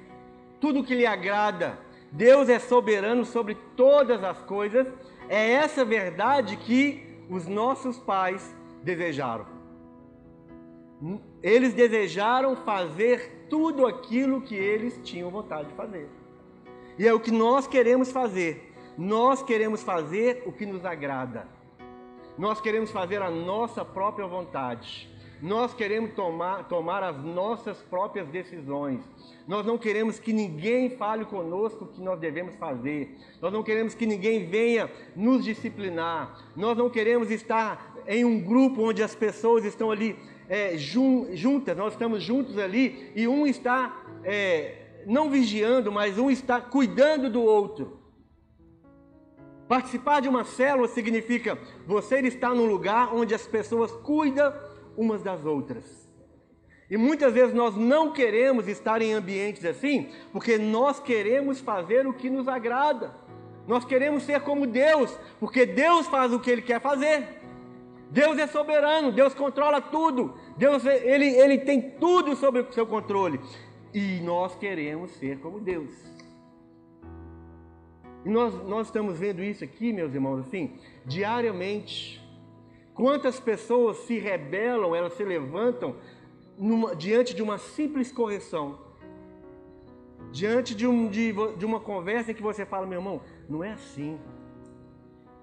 tudo 0.58 0.80
o 0.80 0.84
que 0.84 0.94
lhe 0.94 1.04
agrada. 1.04 1.83
Deus 2.14 2.48
é 2.48 2.60
soberano 2.60 3.24
sobre 3.24 3.56
todas 3.76 4.22
as 4.22 4.40
coisas. 4.42 4.86
É 5.28 5.52
essa 5.52 5.84
verdade 5.84 6.56
que 6.56 7.02
os 7.28 7.48
nossos 7.48 7.98
pais 7.98 8.54
desejaram. 8.84 9.46
Eles 11.42 11.74
desejaram 11.74 12.54
fazer 12.54 13.46
tudo 13.50 13.84
aquilo 13.84 14.40
que 14.40 14.54
eles 14.54 15.00
tinham 15.02 15.28
vontade 15.28 15.68
de 15.68 15.74
fazer. 15.74 16.08
E 16.96 17.06
é 17.06 17.12
o 17.12 17.18
que 17.18 17.32
nós 17.32 17.66
queremos 17.66 18.12
fazer. 18.12 18.72
Nós 18.96 19.42
queremos 19.42 19.82
fazer 19.82 20.44
o 20.46 20.52
que 20.52 20.64
nos 20.64 20.84
agrada. 20.84 21.48
Nós 22.38 22.60
queremos 22.60 22.92
fazer 22.92 23.20
a 23.22 23.30
nossa 23.30 23.84
própria 23.84 24.26
vontade. 24.26 25.12
Nós 25.44 25.74
queremos 25.74 26.12
tomar, 26.12 26.66
tomar 26.68 27.02
as 27.02 27.22
nossas 27.22 27.76
próprias 27.82 28.26
decisões. 28.28 29.02
Nós 29.46 29.66
não 29.66 29.76
queremos 29.76 30.18
que 30.18 30.32
ninguém 30.32 30.96
fale 30.96 31.26
conosco 31.26 31.84
o 31.84 31.86
que 31.86 32.00
nós 32.00 32.18
devemos 32.18 32.54
fazer. 32.54 33.14
Nós 33.42 33.52
não 33.52 33.62
queremos 33.62 33.94
que 33.94 34.06
ninguém 34.06 34.46
venha 34.46 34.90
nos 35.14 35.44
disciplinar. 35.44 36.50
Nós 36.56 36.78
não 36.78 36.88
queremos 36.88 37.30
estar 37.30 37.94
em 38.06 38.24
um 38.24 38.40
grupo 38.40 38.88
onde 38.88 39.02
as 39.02 39.14
pessoas 39.14 39.66
estão 39.66 39.90
ali 39.90 40.16
é, 40.48 40.78
jun, 40.78 41.36
juntas, 41.36 41.76
nós 41.76 41.92
estamos 41.92 42.22
juntos 42.22 42.56
ali 42.56 43.12
e 43.14 43.28
um 43.28 43.46
está 43.46 44.02
é, 44.24 45.02
não 45.06 45.28
vigiando, 45.28 45.92
mas 45.92 46.18
um 46.18 46.30
está 46.30 46.58
cuidando 46.58 47.28
do 47.28 47.42
outro. 47.42 48.00
Participar 49.68 50.20
de 50.20 50.28
uma 50.28 50.44
célula 50.44 50.88
significa 50.88 51.58
você 51.86 52.20
estar 52.20 52.54
num 52.54 52.64
lugar 52.64 53.14
onde 53.14 53.34
as 53.34 53.46
pessoas 53.46 53.92
cuidam 53.92 54.50
umas 54.96 55.22
das 55.22 55.44
outras. 55.44 56.04
E 56.90 56.96
muitas 56.96 57.32
vezes 57.32 57.54
nós 57.54 57.76
não 57.76 58.12
queremos 58.12 58.68
estar 58.68 59.00
em 59.00 59.12
ambientes 59.14 59.64
assim, 59.64 60.10
porque 60.32 60.58
nós 60.58 61.00
queremos 61.00 61.60
fazer 61.60 62.06
o 62.06 62.12
que 62.12 62.28
nos 62.28 62.46
agrada. 62.46 63.14
Nós 63.66 63.84
queremos 63.84 64.22
ser 64.24 64.40
como 64.40 64.66
Deus, 64.66 65.18
porque 65.40 65.64
Deus 65.64 66.06
faz 66.06 66.32
o 66.32 66.38
que 66.38 66.50
Ele 66.50 66.62
quer 66.62 66.80
fazer. 66.80 67.40
Deus 68.10 68.38
é 68.38 68.46
soberano, 68.46 69.10
Deus 69.10 69.34
controla 69.34 69.80
tudo. 69.80 70.34
Deus 70.56 70.84
ele, 70.86 71.26
ele 71.26 71.58
tem 71.58 71.80
tudo 71.80 72.36
sob 72.36 72.60
o 72.60 72.72
seu 72.72 72.86
controle. 72.86 73.40
E 73.92 74.20
nós 74.20 74.54
queremos 74.54 75.10
ser 75.12 75.40
como 75.40 75.58
Deus. 75.58 75.90
E 78.24 78.28
nós, 78.28 78.54
nós 78.68 78.86
estamos 78.86 79.18
vendo 79.18 79.42
isso 79.42 79.64
aqui, 79.64 79.92
meus 79.92 80.14
irmãos, 80.14 80.46
assim, 80.46 80.78
diariamente. 81.04 82.23
Quantas 82.94 83.40
pessoas 83.40 83.96
se 83.98 84.18
rebelam, 84.18 84.94
elas 84.94 85.14
se 85.14 85.24
levantam 85.24 85.96
numa, 86.56 86.94
diante 86.94 87.34
de 87.34 87.42
uma 87.42 87.58
simples 87.58 88.12
correção, 88.12 88.78
diante 90.30 90.74
de, 90.74 90.86
um, 90.86 91.08
de, 91.08 91.32
de 91.56 91.66
uma 91.66 91.80
conversa 91.80 92.30
em 92.30 92.34
que 92.34 92.42
você 92.42 92.64
fala, 92.64 92.86
meu 92.86 92.98
irmão, 92.98 93.20
não 93.48 93.64
é 93.64 93.72
assim. 93.72 94.18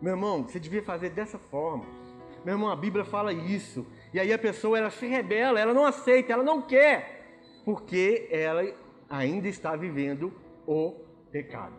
Meu 0.01 0.13
irmão, 0.13 0.43
você 0.43 0.59
devia 0.59 0.81
fazer 0.81 1.09
dessa 1.09 1.37
forma. 1.37 1.85
Meu 2.45 2.55
irmão, 2.55 2.71
a 2.71 2.75
Bíblia 2.75 3.03
fala 3.03 3.33
isso. 3.33 3.85
E 4.13 4.19
aí 4.19 4.31
a 4.31 4.39
pessoa 4.39 4.77
ela 4.77 4.89
se 4.89 5.05
rebela, 5.05 5.59
ela 5.59 5.73
não 5.73 5.85
aceita, 5.85 6.31
ela 6.31 6.43
não 6.43 6.61
quer, 6.61 7.41
porque 7.65 8.27
ela 8.31 8.63
ainda 9.09 9.47
está 9.49 9.75
vivendo 9.75 10.33
o 10.65 10.95
pecado. 11.29 11.75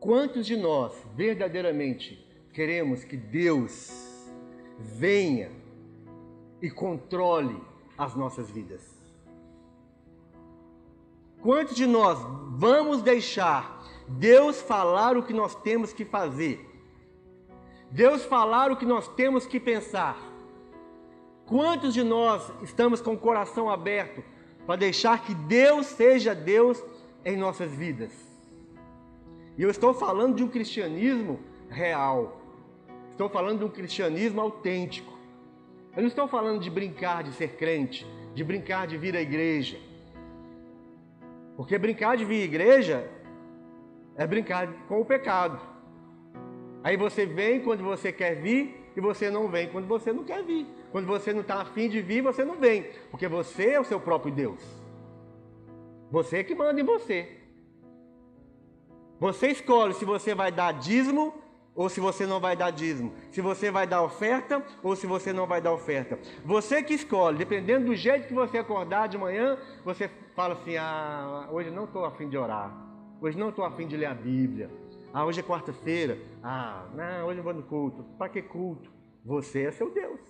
Quantos 0.00 0.44
de 0.44 0.56
nós 0.56 0.92
verdadeiramente 1.14 2.31
queremos 2.52 3.04
que 3.04 3.16
Deus 3.16 3.90
venha 4.78 5.50
e 6.60 6.70
controle 6.70 7.60
as 7.96 8.14
nossas 8.14 8.50
vidas? 8.50 8.82
Quantos 11.40 11.74
de 11.74 11.86
nós 11.86 12.18
vamos 12.50 13.02
deixar 13.02 13.82
Deus 14.06 14.60
falar 14.60 15.16
o 15.16 15.22
que 15.22 15.32
nós 15.32 15.54
temos 15.56 15.92
que 15.92 16.04
fazer? 16.04 16.68
Deus 17.90 18.24
falar 18.24 18.70
o 18.70 18.76
que 18.76 18.86
nós 18.86 19.08
temos 19.08 19.44
que 19.44 19.58
pensar? 19.58 20.16
Quantos 21.46 21.92
de 21.92 22.02
nós 22.02 22.52
estamos 22.62 23.00
com 23.00 23.14
o 23.14 23.18
coração 23.18 23.68
aberto 23.68 24.22
para 24.66 24.76
deixar 24.76 25.24
que 25.24 25.34
Deus 25.34 25.86
seja 25.86 26.34
Deus 26.34 26.82
em 27.24 27.36
nossas 27.36 27.72
vidas? 27.72 28.12
E 29.58 29.62
eu 29.62 29.70
estou 29.70 29.92
falando 29.92 30.36
de 30.36 30.44
um 30.44 30.48
cristianismo 30.48 31.40
real. 31.68 32.41
Estou 33.12 33.28
falando 33.28 33.60
de 33.60 33.64
um 33.64 33.68
cristianismo 33.68 34.40
autêntico. 34.40 35.12
Eu 35.94 36.02
não 36.02 36.08
estou 36.08 36.26
falando 36.26 36.60
de 36.60 36.70
brincar 36.70 37.22
de 37.22 37.32
ser 37.32 37.56
crente, 37.56 38.06
de 38.34 38.42
brincar 38.42 38.86
de 38.86 38.96
vir 38.96 39.14
à 39.14 39.20
igreja. 39.20 39.78
Porque 41.56 41.78
brincar 41.78 42.16
de 42.16 42.24
vir 42.24 42.42
à 42.42 42.44
igreja 42.44 43.10
é 44.16 44.26
brincar 44.26 44.72
com 44.88 45.00
o 45.00 45.04
pecado. 45.04 45.60
Aí 46.82 46.96
você 46.96 47.26
vem 47.26 47.60
quando 47.60 47.84
você 47.84 48.10
quer 48.10 48.34
vir 48.34 48.90
e 48.96 49.00
você 49.00 49.30
não 49.30 49.48
vem 49.48 49.68
quando 49.68 49.86
você 49.86 50.12
não 50.12 50.24
quer 50.24 50.42
vir. 50.42 50.66
Quando 50.90 51.06
você 51.06 51.32
não 51.32 51.42
está 51.42 51.60
afim 51.60 51.88
de 51.88 52.00
vir, 52.00 52.22
você 52.22 52.44
não 52.44 52.56
vem. 52.56 52.86
Porque 53.10 53.28
você 53.28 53.70
é 53.70 53.80
o 53.80 53.84
seu 53.84 54.00
próprio 54.00 54.32
Deus. 54.32 54.62
Você 56.10 56.38
é 56.38 56.44
que 56.44 56.54
manda 56.54 56.80
em 56.80 56.84
você. 56.84 57.28
Você 59.20 59.48
escolhe 59.48 59.94
se 59.94 60.04
você 60.04 60.34
vai 60.34 60.50
dar 60.50 60.72
dízimo 60.72 61.41
ou 61.74 61.88
se 61.88 62.00
você 62.00 62.26
não 62.26 62.38
vai 62.38 62.56
dar 62.56 62.70
dízimo. 62.70 63.12
Se 63.30 63.40
você 63.40 63.70
vai 63.70 63.86
dar 63.86 64.02
oferta 64.02 64.62
ou 64.82 64.94
se 64.94 65.06
você 65.06 65.32
não 65.32 65.46
vai 65.46 65.60
dar 65.60 65.72
oferta. 65.72 66.18
Você 66.44 66.82
que 66.82 66.94
escolhe, 66.94 67.38
dependendo 67.38 67.86
do 67.86 67.94
jeito 67.94 68.28
que 68.28 68.34
você 68.34 68.58
acordar 68.58 69.08
de 69.08 69.16
manhã, 69.16 69.58
você 69.84 70.10
fala 70.34 70.54
assim: 70.54 70.76
ah, 70.76 71.48
hoje 71.50 71.70
não 71.70 71.84
estou 71.84 72.04
afim 72.04 72.28
de 72.28 72.36
orar. 72.36 72.72
Hoje 73.20 73.38
não 73.38 73.50
estou 73.50 73.64
afim 73.64 73.86
de 73.86 73.96
ler 73.96 74.06
a 74.06 74.14
Bíblia. 74.14 74.70
Ah, 75.12 75.24
hoje 75.24 75.40
é 75.40 75.42
quarta-feira. 75.42 76.18
Ah, 76.42 76.86
não, 76.94 77.26
hoje 77.26 77.38
eu 77.38 77.44
vou 77.44 77.54
no 77.54 77.62
culto. 77.62 78.04
Para 78.18 78.28
que 78.28 78.42
culto? 78.42 78.90
Você 79.24 79.64
é 79.64 79.70
seu 79.70 79.90
Deus. 79.90 80.20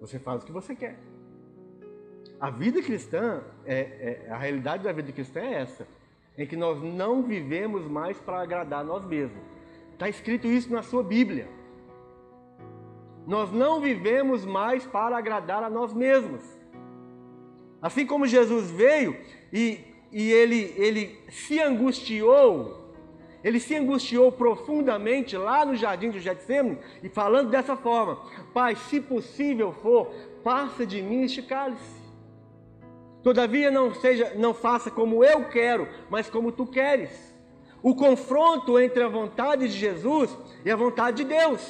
Você 0.00 0.18
faz 0.18 0.42
o 0.42 0.46
que 0.46 0.52
você 0.52 0.74
quer. 0.76 0.98
A 2.38 2.50
vida 2.50 2.80
cristã, 2.80 3.42
é, 3.64 4.24
é, 4.26 4.30
a 4.30 4.38
realidade 4.38 4.84
da 4.84 4.92
vida 4.92 5.10
cristã 5.10 5.40
é 5.40 5.54
essa 5.54 5.86
em 6.38 6.46
que 6.46 6.56
nós 6.56 6.80
não 6.80 7.22
vivemos 7.24 7.84
mais 7.88 8.16
para 8.18 8.40
agradar 8.40 8.84
nós 8.84 9.04
mesmos. 9.04 9.42
Está 9.92 10.08
escrito 10.08 10.46
isso 10.46 10.72
na 10.72 10.82
sua 10.82 11.02
Bíblia. 11.02 11.48
Nós 13.26 13.52
não 13.52 13.80
vivemos 13.80 14.46
mais 14.46 14.86
para 14.86 15.18
agradar 15.18 15.64
a 15.64 15.68
nós 15.68 15.92
mesmos. 15.92 16.40
Assim 17.82 18.06
como 18.06 18.26
Jesus 18.26 18.70
veio 18.70 19.16
e, 19.52 19.80
e 20.12 20.30
ele, 20.30 20.72
ele 20.76 21.18
se 21.28 21.60
angustiou, 21.60 22.94
ele 23.42 23.58
se 23.58 23.74
angustiou 23.74 24.30
profundamente 24.30 25.36
lá 25.36 25.64
no 25.64 25.74
jardim 25.74 26.10
de 26.10 26.20
Getsemane 26.20 26.78
e 27.02 27.08
falando 27.08 27.50
dessa 27.50 27.76
forma: 27.76 28.22
Pai, 28.54 28.76
se 28.76 29.00
possível 29.00 29.72
for, 29.72 30.06
passa 30.44 30.86
de 30.86 31.02
mim 31.02 31.24
este 31.24 31.42
cálice. 31.42 31.97
Todavia 33.28 33.70
não 33.70 33.92
seja, 33.92 34.32
não 34.36 34.54
faça 34.54 34.90
como 34.90 35.22
eu 35.22 35.44
quero, 35.50 35.86
mas 36.08 36.30
como 36.30 36.50
tu 36.50 36.64
queres. 36.64 37.10
O 37.82 37.94
confronto 37.94 38.80
entre 38.80 39.02
a 39.02 39.08
vontade 39.08 39.68
de 39.68 39.74
Jesus 39.74 40.34
e 40.64 40.70
a 40.70 40.74
vontade 40.74 41.18
de 41.18 41.24
Deus. 41.24 41.60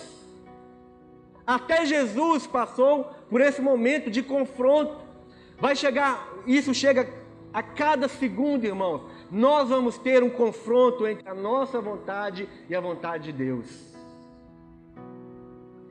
Até 1.44 1.85
Jesus 1.85 2.47
passou 2.47 3.11
por 3.29 3.40
esse 3.40 3.61
momento 3.61 4.09
de 4.09 4.23
confronto. 4.23 4.99
Vai 5.59 5.75
chegar, 5.75 6.33
isso 6.47 6.73
chega 6.73 7.12
a 7.53 7.61
cada 7.61 8.07
segundo, 8.07 8.64
irmãos. 8.64 9.03
Nós 9.29 9.68
vamos 9.68 9.99
ter 9.99 10.23
um 10.23 10.31
confronto 10.31 11.09
entre 11.09 11.29
a 11.29 11.35
nossa 11.35 11.81
vontade 11.81 12.49
e 12.71 12.77
a 12.77 12.81
vontade 12.81 13.33
de 13.33 13.33
Deus. 13.33 13.99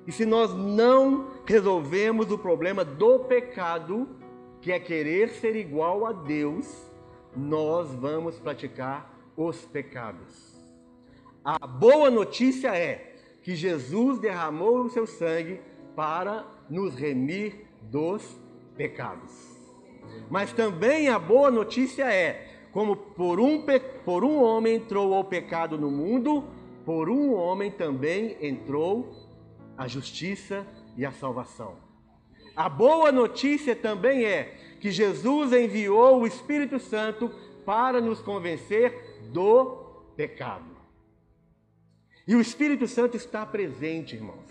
E 0.08 0.13
se 0.13 0.25
nós 0.25 0.53
não 0.53 1.27
resolvemos 1.45 2.32
o 2.32 2.38
problema 2.38 2.86
do 2.86 3.19
pecado, 3.19 4.16
que 4.67 4.71
é 4.73 4.82
querer 4.82 5.30
ser 5.30 5.56
igual 5.56 6.06
a 6.06 6.12
Deus, 6.12 6.67
nós 7.34 7.95
vamos 7.95 8.38
praticar 8.38 9.17
os 9.38 9.63
pecados. 9.63 10.60
A 11.41 11.65
boa 11.65 12.12
notícia 12.12 12.75
é 12.75 13.15
que 13.41 13.56
Jesus 13.56 14.19
derramou 14.19 14.82
o 14.82 14.89
seu 14.89 15.08
sangue 15.08 15.62
para 15.95 16.45
nos 16.69 16.95
remir 16.95 17.65
dos 17.84 18.38
pecados. 18.75 19.32
Mas 20.30 20.51
também 20.51 21.08
a 21.08 21.17
boa 21.17 21.49
notícia 21.49 22.03
é, 22.13 22.67
como 22.73 22.97
por 22.97 23.39
um, 23.39 23.63
por 24.03 24.25
um 24.25 24.43
homem 24.43 24.75
entrou 24.75 25.17
o 25.17 25.23
pecado 25.23 25.77
no 25.77 25.89
mundo, 25.89 26.43
por 26.84 27.08
um 27.08 27.34
homem 27.34 27.71
também 27.71 28.36
entrou 28.41 29.13
a 29.77 29.88
justiça 29.88 30.67
e 30.97 31.06
a 31.06 31.12
salvação. 31.13 31.87
A 32.58 32.67
boa 32.67 33.12
notícia 33.12 33.76
também 33.76 34.26
é 34.26 34.58
que 34.80 34.89
Jesus 34.89 35.54
enviou 35.54 36.22
o 36.22 36.26
Espírito 36.26 36.80
Santo 36.80 37.30
para 37.63 38.02
nos 38.02 38.20
convencer 38.20 39.22
do 39.32 40.06
pecado. 40.15 40.76
E 42.28 42.36
o 42.36 42.41
Espírito 42.41 42.88
Santo 42.88 43.15
está 43.15 43.46
presente, 43.46 44.15
irmãos. 44.15 44.50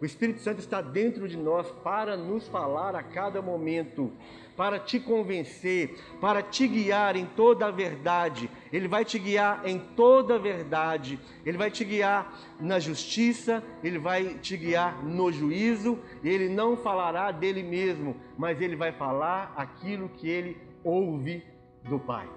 O 0.00 0.04
Espírito 0.04 0.40
Santo 0.40 0.58
está 0.58 0.82
dentro 0.82 1.28
de 1.28 1.36
nós 1.36 1.70
para 1.84 2.16
nos 2.16 2.48
falar 2.48 2.96
a 2.96 3.02
cada 3.04 3.40
momento 3.40 4.12
para 4.60 4.78
te 4.78 5.00
convencer, 5.00 5.98
para 6.20 6.42
te 6.42 6.68
guiar 6.68 7.16
em 7.16 7.24
toda 7.24 7.68
a 7.68 7.70
verdade. 7.70 8.50
Ele 8.70 8.86
vai 8.86 9.06
te 9.06 9.18
guiar 9.18 9.66
em 9.66 9.78
toda 9.78 10.34
a 10.34 10.38
verdade. 10.38 11.18
Ele 11.46 11.56
vai 11.56 11.70
te 11.70 11.82
guiar 11.82 12.38
na 12.60 12.78
justiça, 12.78 13.64
ele 13.82 13.98
vai 13.98 14.34
te 14.34 14.58
guiar 14.58 15.02
no 15.02 15.32
juízo. 15.32 15.98
Ele 16.22 16.46
não 16.46 16.76
falará 16.76 17.32
dele 17.32 17.62
mesmo, 17.62 18.14
mas 18.36 18.60
ele 18.60 18.76
vai 18.76 18.92
falar 18.92 19.54
aquilo 19.56 20.10
que 20.10 20.28
ele 20.28 20.58
ouve 20.84 21.42
do 21.84 21.98
Pai. 21.98 22.28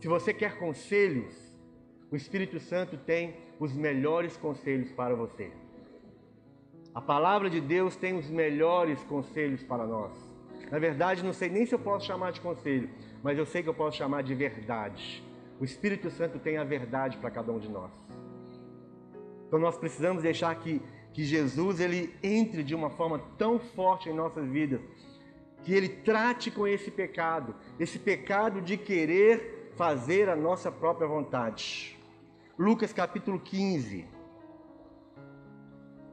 Se 0.00 0.08
você 0.08 0.34
quer 0.34 0.58
conselhos, 0.58 1.56
o 2.10 2.16
Espírito 2.16 2.58
Santo 2.58 2.96
tem 2.96 3.36
os 3.60 3.72
melhores 3.72 4.36
conselhos 4.36 4.90
para 4.90 5.14
você. 5.14 5.52
A 6.92 7.00
palavra 7.00 7.48
de 7.48 7.60
Deus 7.60 7.94
tem 7.94 8.18
os 8.18 8.28
melhores 8.28 9.00
conselhos 9.04 9.62
para 9.62 9.86
nós. 9.86 10.23
Na 10.74 10.80
verdade, 10.80 11.22
não 11.22 11.32
sei 11.32 11.48
nem 11.48 11.64
se 11.64 11.72
eu 11.72 11.78
posso 11.78 12.04
chamar 12.04 12.32
de 12.32 12.40
conselho, 12.40 12.90
mas 13.22 13.38
eu 13.38 13.46
sei 13.46 13.62
que 13.62 13.68
eu 13.68 13.74
posso 13.74 13.96
chamar 13.96 14.24
de 14.24 14.34
verdade. 14.34 15.22
O 15.60 15.64
Espírito 15.64 16.10
Santo 16.10 16.40
tem 16.40 16.56
a 16.56 16.64
verdade 16.64 17.16
para 17.18 17.30
cada 17.30 17.52
um 17.52 17.60
de 17.60 17.68
nós. 17.68 17.92
Então 19.46 19.60
nós 19.60 19.78
precisamos 19.78 20.24
deixar 20.24 20.52
que, 20.56 20.82
que 21.12 21.22
Jesus 21.22 21.78
ele 21.78 22.12
entre 22.24 22.64
de 22.64 22.74
uma 22.74 22.90
forma 22.90 23.20
tão 23.38 23.60
forte 23.60 24.08
em 24.08 24.12
nossas 24.12 24.48
vidas, 24.48 24.80
que 25.62 25.72
ele 25.72 25.88
trate 25.88 26.50
com 26.50 26.66
esse 26.66 26.90
pecado, 26.90 27.54
esse 27.78 27.96
pecado 27.96 28.60
de 28.60 28.76
querer 28.76 29.70
fazer 29.76 30.28
a 30.28 30.34
nossa 30.34 30.72
própria 30.72 31.06
vontade. 31.06 31.96
Lucas 32.58 32.92
capítulo 32.92 33.38
15. 33.38 34.08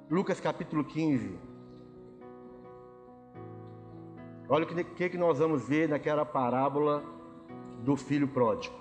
Lucas 0.08 0.40
capítulo 0.40 0.84
15. 0.84 1.51
Olha 4.54 4.66
o 4.66 4.68
que, 4.68 4.84
que, 4.84 5.10
que 5.12 5.18
nós 5.18 5.40
vamos 5.40 5.66
ver 5.66 5.88
naquela 5.88 6.26
parábola 6.26 7.02
do 7.86 7.96
filho 7.96 8.28
pródigo. 8.28 8.76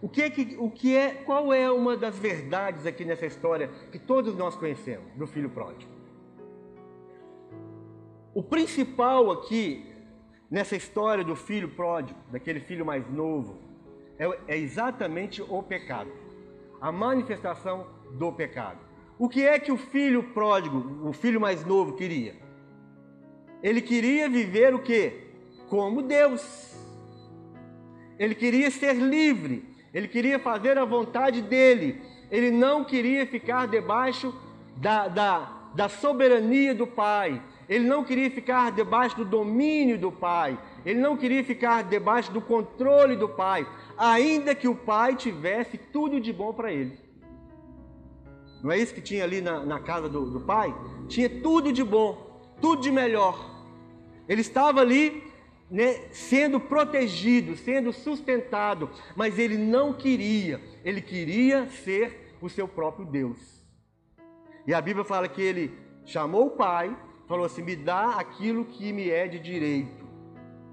O 0.00 0.08
que, 0.08 0.22
é 0.22 0.30
que, 0.30 0.56
o 0.56 0.70
que 0.70 0.96
é, 0.96 1.14
qual 1.14 1.52
é 1.52 1.68
uma 1.68 1.96
das 1.96 2.16
verdades 2.16 2.86
aqui 2.86 3.04
nessa 3.04 3.26
história 3.26 3.66
que 3.90 3.98
todos 3.98 4.36
nós 4.36 4.54
conhecemos 4.54 5.12
do 5.16 5.26
filho 5.26 5.50
pródigo? 5.50 5.90
O 8.32 8.42
principal 8.44 9.32
aqui 9.32 9.84
nessa 10.48 10.76
história 10.76 11.24
do 11.24 11.34
filho 11.34 11.70
pródigo, 11.70 12.20
daquele 12.30 12.60
filho 12.60 12.86
mais 12.86 13.04
novo, 13.12 13.58
é, 14.16 14.54
é 14.54 14.56
exatamente 14.56 15.42
o 15.42 15.60
pecado, 15.60 16.12
a 16.80 16.92
manifestação 16.92 18.00
do 18.12 18.32
pecado. 18.32 18.78
O 19.18 19.28
que 19.28 19.44
é 19.46 19.58
que 19.58 19.70
o 19.70 19.76
filho 19.76 20.22
pródigo, 20.34 21.08
o 21.08 21.12
filho 21.12 21.40
mais 21.40 21.64
novo, 21.64 21.92
queria? 21.92 22.34
Ele 23.62 23.80
queria 23.80 24.28
viver 24.28 24.74
o 24.74 24.80
quê? 24.80 25.28
Como 25.68 26.02
Deus. 26.02 26.76
Ele 28.18 28.34
queria 28.34 28.70
ser 28.70 28.94
livre, 28.94 29.64
ele 29.94 30.08
queria 30.08 30.38
fazer 30.38 30.76
a 30.78 30.84
vontade 30.84 31.40
dele, 31.40 32.00
ele 32.30 32.50
não 32.50 32.84
queria 32.84 33.26
ficar 33.26 33.66
debaixo 33.66 34.34
da, 34.76 35.08
da, 35.08 35.70
da 35.74 35.88
soberania 35.88 36.74
do 36.74 36.86
Pai, 36.86 37.42
ele 37.68 37.86
não 37.86 38.04
queria 38.04 38.30
ficar 38.30 38.72
debaixo 38.72 39.16
do 39.16 39.24
domínio 39.24 39.98
do 39.98 40.12
Pai, 40.12 40.58
ele 40.84 41.00
não 41.00 41.16
queria 41.16 41.42
ficar 41.44 41.82
debaixo 41.84 42.32
do 42.32 42.40
controle 42.40 43.16
do 43.16 43.28
Pai, 43.28 43.66
ainda 43.96 44.54
que 44.54 44.68
o 44.68 44.74
Pai 44.74 45.14
tivesse 45.14 45.78
tudo 45.78 46.20
de 46.20 46.32
bom 46.32 46.52
para 46.52 46.72
ele. 46.72 47.01
Não 48.62 48.70
é 48.70 48.78
isso 48.78 48.94
que 48.94 49.00
tinha 49.00 49.24
ali 49.24 49.40
na, 49.40 49.64
na 49.64 49.80
casa 49.80 50.08
do, 50.08 50.30
do 50.30 50.40
Pai? 50.40 50.74
Tinha 51.08 51.28
tudo 51.28 51.72
de 51.72 51.82
bom, 51.82 52.54
tudo 52.60 52.80
de 52.82 52.90
melhor. 52.90 53.50
Ele 54.28 54.40
estava 54.40 54.80
ali 54.80 55.24
né, 55.70 56.04
sendo 56.12 56.60
protegido, 56.60 57.56
sendo 57.56 57.92
sustentado, 57.92 58.90
mas 59.16 59.38
ele 59.38 59.56
não 59.56 59.92
queria, 59.92 60.60
ele 60.84 61.00
queria 61.00 61.68
ser 61.68 62.36
o 62.40 62.48
seu 62.48 62.68
próprio 62.68 63.04
Deus. 63.04 63.38
E 64.66 64.72
a 64.72 64.80
Bíblia 64.80 65.04
fala 65.04 65.26
que 65.26 65.42
ele 65.42 65.72
chamou 66.04 66.46
o 66.46 66.50
pai, 66.50 66.96
falou 67.26 67.46
assim: 67.46 67.62
me 67.62 67.74
dá 67.74 68.10
aquilo 68.10 68.64
que 68.64 68.92
me 68.92 69.08
é 69.10 69.26
de 69.26 69.38
direito. 69.38 70.06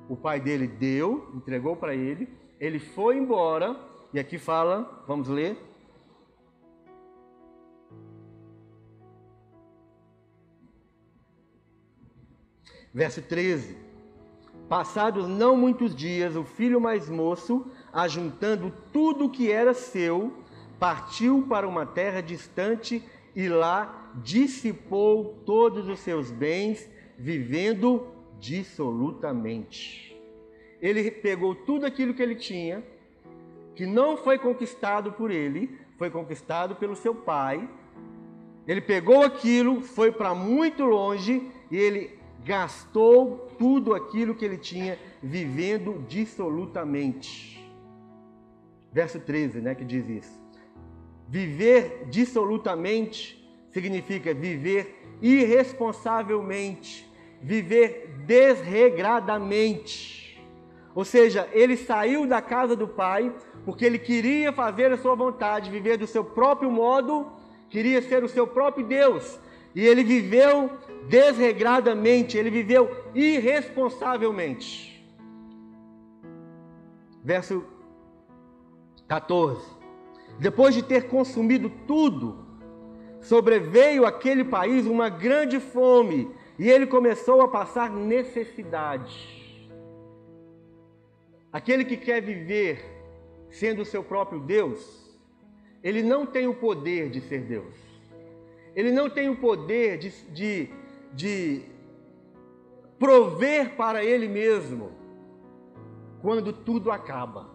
O 0.08 0.16
pai 0.16 0.40
dele 0.40 0.68
deu, 0.68 1.32
entregou 1.34 1.76
para 1.76 1.96
ele, 1.96 2.28
ele 2.60 2.80
foi 2.80 3.18
embora, 3.18 3.76
e 4.14 4.20
aqui 4.20 4.38
fala, 4.38 5.04
vamos 5.08 5.28
ler. 5.28 5.69
Verso 12.94 13.22
13: 13.22 13.78
Passados 14.68 15.28
não 15.28 15.56
muitos 15.56 15.96
dias, 15.96 16.36
o 16.36 16.44
filho 16.44 16.80
mais 16.80 17.10
moço, 17.10 17.66
ajuntando 17.92 18.72
tudo 18.92 19.26
o 19.26 19.30
que 19.30 19.52
era 19.52 19.74
seu, 19.74 20.34
partiu 20.80 21.46
para 21.48 21.68
uma 21.68 21.86
terra 21.86 22.22
distante 22.22 23.04
e 23.36 23.48
lá 23.48 24.12
dissipou 24.24 25.42
todos 25.46 25.88
os 25.88 26.00
seus 26.00 26.32
bens, 26.32 26.90
vivendo 27.18 28.08
dissolutamente. 28.40 30.16
Ele 30.82 31.12
pegou 31.12 31.54
tudo 31.54 31.86
aquilo 31.86 32.14
que 32.14 32.22
ele 32.22 32.36
tinha, 32.36 32.84
que 33.76 33.86
não 33.86 34.18
foi 34.18 34.38
conquistado 34.38 35.12
por 35.12 35.32
ele, 35.32 35.78
foi 35.98 36.10
conquistado 36.10 36.76
pelo 36.76 36.96
seu 36.96 37.14
pai. 37.14 37.70
Ele 38.68 38.82
pegou 38.82 39.24
aquilo, 39.24 39.82
foi 39.82 40.12
para 40.12 40.34
muito 40.34 40.84
longe 40.84 41.50
e 41.72 41.78
ele 41.78 42.19
gastou 42.44 43.48
tudo 43.58 43.94
aquilo 43.94 44.36
que 44.36 44.46
ele 44.46 44.58
tinha, 44.58 44.98
vivendo 45.22 46.04
dissolutamente. 46.08 47.60
Verso 48.92 49.20
13, 49.20 49.62
né, 49.62 49.76
que 49.76 49.86
diz 49.86 50.10
isso. 50.10 50.40
Viver 51.28 52.08
dissolutamente 52.10 53.38
significa 53.70 54.34
viver 54.34 54.98
irresponsavelmente, 55.22 57.08
viver 57.42 58.10
desregradamente. 58.26 60.18
Ou 60.96 61.06
seja, 61.06 61.48
ele 61.54 61.78
saiu 61.78 62.26
da 62.26 62.42
casa 62.42 62.76
do 62.76 62.88
pai 62.88 63.32
porque 63.64 63.86
ele 63.86 64.00
queria 64.00 64.52
fazer 64.52 64.92
a 64.92 64.98
sua 64.98 65.14
vontade, 65.16 65.70
viver 65.70 65.98
do 65.98 66.08
seu 66.08 66.24
próprio 66.24 66.72
modo, 66.72 67.32
queria 67.70 68.02
ser 68.02 68.24
o 68.24 68.30
seu 68.30 68.48
próprio 68.48 68.84
Deus. 68.86 69.40
E 69.76 69.86
ele 69.86 70.04
viveu 70.04 70.72
desregradamente, 71.08 72.38
ele 72.38 72.50
viveu 72.50 72.90
irresponsavelmente. 73.14 74.90
Verso 77.24 77.64
14. 79.08 79.66
Depois 80.40 80.74
de 80.74 80.84
ter 80.84 81.08
consumido 81.08 81.70
tudo, 81.86 82.46
sobreveio 83.22 84.06
àquele 84.06 84.44
país 84.44 84.86
uma 84.86 85.10
grande 85.10 85.60
fome 85.60 86.32
e 86.58 86.70
ele 86.70 86.88
começou 86.88 87.42
a 87.42 87.48
passar 87.48 87.90
necessidade. 87.90 89.40
Aquele 91.52 91.84
que 91.84 91.98
quer 91.98 92.22
viver 92.22 92.86
sendo 93.50 93.82
o 93.82 93.86
seu 93.86 94.04
próprio 94.04 94.40
Deus, 94.40 95.18
ele 95.84 96.04
não 96.04 96.26
tem 96.26 96.48
o 96.48 96.54
poder 96.54 97.10
de 97.10 97.20
ser 97.22 97.42
Deus. 97.42 97.89
Ele 98.76 98.92
não 98.92 99.10
tem 99.10 99.30
o 99.30 99.36
poder 99.36 99.98
de, 99.98 100.10
de, 100.32 100.70
de 101.14 101.64
prover 102.98 103.76
para 103.76 104.04
ele 104.04 104.28
mesmo 104.28 104.92
quando 106.22 106.52
tudo 106.52 106.92
acaba. 106.92 107.50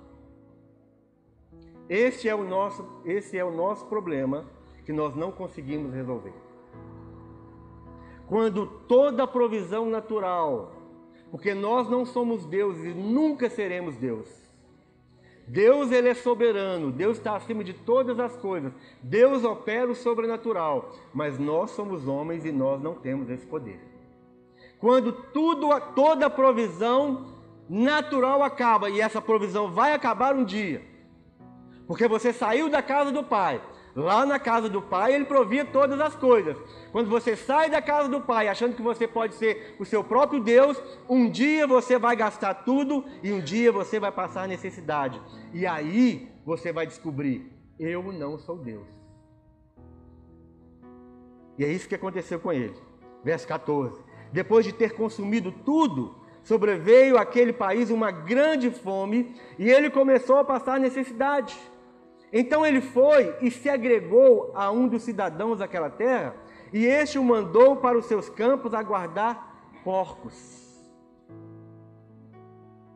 Esse 1.89 2.29
é 2.29 2.35
o 2.35 2.45
nosso, 2.45 2.87
esse 3.05 3.37
é 3.37 3.45
o 3.45 3.51
nosso 3.51 3.87
problema 3.87 4.47
que 4.85 4.93
nós 4.93 5.15
não 5.15 5.31
conseguimos 5.31 5.93
resolver. 5.93 6.33
Quando 8.27 8.67
toda 8.67 9.25
a 9.25 9.27
provisão 9.27 9.89
natural, 9.89 10.73
porque 11.31 11.53
nós 11.53 11.89
não 11.89 12.07
somos 12.07 12.47
deuses 12.47 12.85
e 12.85 12.95
nunca 12.95 13.51
seremos 13.51 13.97
Deus. 13.97 14.44
Deus 15.47 15.93
ele 15.93 16.09
é 16.09 16.15
soberano, 16.15 16.91
Deus 16.91 17.19
está 17.19 17.37
acima 17.37 17.63
de 17.63 17.75
todas 17.75 18.19
as 18.19 18.37
coisas. 18.37 18.73
Deus 19.03 19.45
opera 19.45 19.91
o 19.91 19.95
sobrenatural, 19.95 20.93
mas 21.13 21.39
nós 21.39 21.71
somos 21.73 22.09
homens 22.09 22.45
e 22.45 22.53
nós 22.53 22.81
não 22.81 22.95
temos 22.95 23.29
esse 23.29 23.45
poder. 23.47 23.79
Quando 24.79 25.13
tudo, 25.13 25.69
toda 25.95 26.31
provisão 26.31 27.35
natural 27.69 28.43
acaba 28.43 28.91
e 28.91 29.01
essa 29.01 29.21
provisão 29.21 29.71
vai 29.71 29.93
acabar 29.93 30.35
um 30.35 30.45
dia, 30.45 30.83
porque 31.87 32.09
você 32.09 32.33
saiu 32.33 32.71
da 32.71 32.83
casa 32.83 33.13
do 33.13 33.23
Pai, 33.23 33.61
Lá 33.95 34.27
na 34.27 34.41
casa 34.41 34.69
do 34.69 34.83
pai, 34.83 35.15
ele 35.15 35.25
provia 35.25 35.65
todas 35.65 36.01
as 36.01 36.17
coisas. 36.17 36.57
Quando 36.91 37.09
você 37.09 37.37
sai 37.37 37.71
da 37.71 37.81
casa 37.81 38.09
do 38.09 38.21
pai 38.21 38.49
achando 38.49 38.75
que 38.75 38.83
você 38.83 39.07
pode 39.07 39.35
ser 39.35 39.77
o 39.79 39.85
seu 39.85 40.03
próprio 40.03 40.41
Deus, 40.43 40.83
um 41.09 41.31
dia 41.31 41.65
você 41.67 41.97
vai 41.97 42.17
gastar 42.17 42.55
tudo 42.55 43.05
e 43.23 43.33
um 43.33 43.41
dia 43.41 43.71
você 43.71 44.01
vai 44.01 44.11
passar 44.11 44.49
necessidade. 44.49 45.21
E 45.53 45.65
aí 45.65 46.29
você 46.45 46.73
vai 46.73 46.87
descobrir: 46.87 47.53
eu 47.79 48.03
não 48.13 48.37
sou 48.37 48.59
Deus. 48.59 48.87
E 51.57 51.65
é 51.65 51.69
isso 51.69 51.89
que 51.89 51.95
aconteceu 51.95 52.41
com 52.41 52.53
ele. 52.53 52.75
Verso 53.23 53.47
14: 53.47 54.03
Depois 54.33 54.65
de 54.65 54.73
ter 54.73 54.95
consumido 54.95 55.53
tudo, 55.53 56.17
sobreveio 56.43 57.17
àquele 57.17 57.53
país 57.53 57.91
uma 57.91 58.11
grande 58.11 58.71
fome 58.71 59.37
e 59.57 59.71
ele 59.71 59.89
começou 59.89 60.39
a 60.39 60.45
passar 60.45 60.81
necessidade. 60.81 61.57
Então 62.37 62.67
ele 62.67 62.81
foi 62.81 63.33
e 63.41 63.49
se 63.49 63.69
agregou 63.69 64.51
a 64.57 64.69
um 64.69 64.89
dos 64.89 65.03
cidadãos 65.03 65.61
daquela 65.61 65.89
terra, 65.89 66.35
e 66.73 66.85
este 66.85 67.17
o 67.17 67.23
mandou 67.23 67.77
para 67.77 67.97
os 67.97 68.07
seus 68.07 68.29
campos 68.29 68.75
a 68.75 68.83
guardar 68.83 69.71
porcos. 69.85 70.65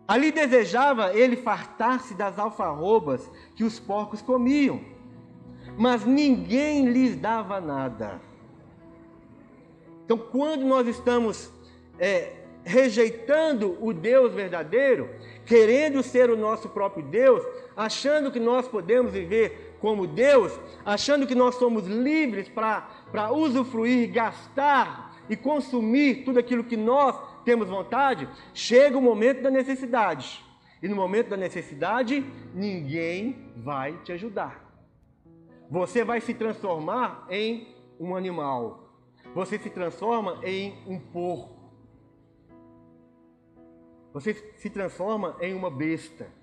Ali 0.09 0.33
desejava 0.33 1.15
ele 1.15 1.37
fartar-se 1.37 2.15
das 2.15 2.37
alfarrobas 2.37 3.31
que 3.55 3.63
os 3.63 3.79
porcos 3.79 4.21
comiam, 4.21 4.81
mas 5.77 6.05
ninguém 6.05 6.87
lhes 6.87 7.15
dava 7.15 7.61
nada. 7.61 8.21
Então, 10.05 10.19
quando 10.19 10.65
nós 10.65 10.89
estamos 10.89 11.53
é, 12.01 12.33
rejeitando 12.65 13.79
o 13.81 13.93
Deus 13.93 14.33
verdadeiro, 14.33 15.09
querendo 15.47 16.03
ser 16.03 16.29
o 16.29 16.37
nosso 16.37 16.69
próprio 16.71 17.05
Deus, 17.05 17.43
achando 17.79 18.33
que 18.33 18.41
nós 18.41 18.67
podemos 18.67 19.13
viver 19.13 19.77
como 19.81 20.05
Deus, 20.05 20.59
achando 20.85 21.29
que 21.29 21.35
nós 21.35 21.55
somos 21.55 21.87
livres 21.87 22.49
para 22.49 23.31
usufruir, 23.33 24.13
gastar 24.13 25.17
e 25.31 25.37
consumir 25.37 26.25
tudo 26.25 26.41
aquilo 26.41 26.65
que 26.65 26.77
nós 26.77 27.15
temos 27.45 27.69
vontade, 27.69 28.29
chega 28.53 28.99
o 28.99 29.01
momento 29.01 29.43
da 29.43 29.51
necessidade. 29.51 30.45
E 30.83 30.89
no 30.89 30.97
momento 30.97 31.29
da 31.29 31.37
necessidade, 31.37 32.27
ninguém 32.53 33.53
vai 33.57 33.97
te 34.03 34.11
ajudar. 34.11 34.65
Você 35.71 36.03
vai 36.03 36.21
se 36.21 36.35
transformar 36.35 37.29
em 37.31 37.77
um 38.01 38.17
animal. 38.17 38.93
Você 39.35 39.57
se 39.57 39.71
transforma 39.71 40.41
em 40.43 40.83
um 40.85 40.99
porco. 40.99 41.57
Você 44.13 44.35
se 44.57 44.69
transforma 44.69 45.37
em 45.41 45.55
uma 45.55 45.71
besta. 45.71 46.38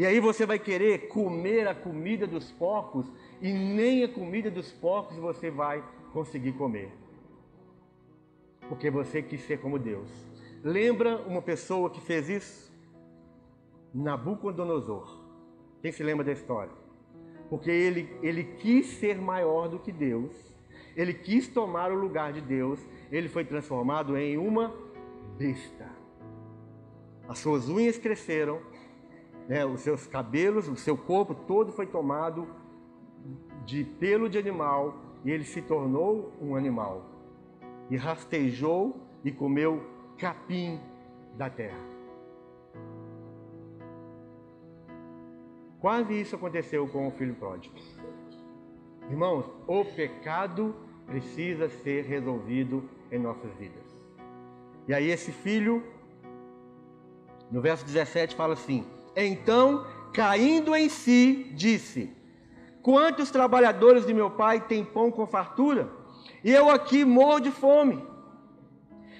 E 0.00 0.06
aí 0.06 0.18
você 0.18 0.46
vai 0.46 0.58
querer 0.58 1.08
comer 1.08 1.68
a 1.68 1.74
comida 1.74 2.26
dos 2.26 2.50
porcos 2.50 3.04
e 3.38 3.52
nem 3.52 4.02
a 4.02 4.08
comida 4.08 4.50
dos 4.50 4.72
porcos 4.72 5.18
você 5.18 5.50
vai 5.50 5.84
conseguir 6.10 6.52
comer. 6.52 6.90
Porque 8.66 8.90
você 8.90 9.20
quis 9.20 9.42
ser 9.42 9.60
como 9.60 9.78
Deus. 9.78 10.08
Lembra 10.64 11.18
uma 11.26 11.42
pessoa 11.42 11.90
que 11.90 12.00
fez 12.00 12.30
isso? 12.30 12.72
Nabucodonosor. 13.92 15.20
Quem 15.82 15.92
se 15.92 16.02
lembra 16.02 16.24
da 16.24 16.32
história? 16.32 16.72
Porque 17.50 17.70
ele, 17.70 18.08
ele 18.22 18.44
quis 18.44 18.86
ser 18.86 19.18
maior 19.18 19.68
do 19.68 19.78
que 19.78 19.92
Deus, 19.92 20.32
ele 20.96 21.12
quis 21.12 21.46
tomar 21.46 21.92
o 21.92 21.94
lugar 21.94 22.32
de 22.32 22.40
Deus, 22.40 22.80
ele 23.12 23.28
foi 23.28 23.44
transformado 23.44 24.16
em 24.16 24.38
uma 24.38 24.74
besta. 25.36 25.90
As 27.28 27.38
suas 27.38 27.68
unhas 27.68 27.98
cresceram, 27.98 28.69
né, 29.50 29.66
os 29.66 29.80
seus 29.80 30.06
cabelos, 30.06 30.68
o 30.68 30.76
seu 30.76 30.96
corpo 30.96 31.34
todo 31.34 31.72
foi 31.72 31.84
tomado 31.84 32.46
de 33.66 33.82
pelo 33.82 34.28
de 34.28 34.38
animal 34.38 34.96
e 35.24 35.30
ele 35.32 35.42
se 35.42 35.60
tornou 35.60 36.32
um 36.40 36.54
animal. 36.54 37.04
E 37.90 37.96
rastejou 37.96 38.96
e 39.24 39.32
comeu 39.32 39.82
capim 40.16 40.78
da 41.36 41.50
terra. 41.50 41.80
Quase 45.80 46.20
isso 46.20 46.36
aconteceu 46.36 46.86
com 46.86 47.08
o 47.08 47.10
filho 47.10 47.34
pródigo. 47.34 47.74
Irmãos, 49.10 49.50
o 49.66 49.84
pecado 49.84 50.76
precisa 51.06 51.68
ser 51.68 52.04
resolvido 52.04 52.88
em 53.10 53.18
nossas 53.18 53.52
vidas. 53.54 53.82
E 54.86 54.94
aí 54.94 55.10
esse 55.10 55.32
filho, 55.32 55.82
no 57.50 57.60
verso 57.60 57.84
17, 57.84 58.36
fala 58.36 58.52
assim: 58.52 58.86
Então, 59.26 59.86
caindo 60.12 60.74
em 60.74 60.88
si, 60.88 61.50
disse: 61.54 62.10
Quantos 62.82 63.30
trabalhadores 63.30 64.06
de 64.06 64.14
meu 64.14 64.30
pai 64.30 64.60
têm 64.60 64.84
pão 64.84 65.10
com 65.10 65.26
fartura? 65.26 65.90
E 66.42 66.50
eu 66.50 66.70
aqui 66.70 67.04
morro 67.04 67.40
de 67.40 67.50
fome. 67.50 68.02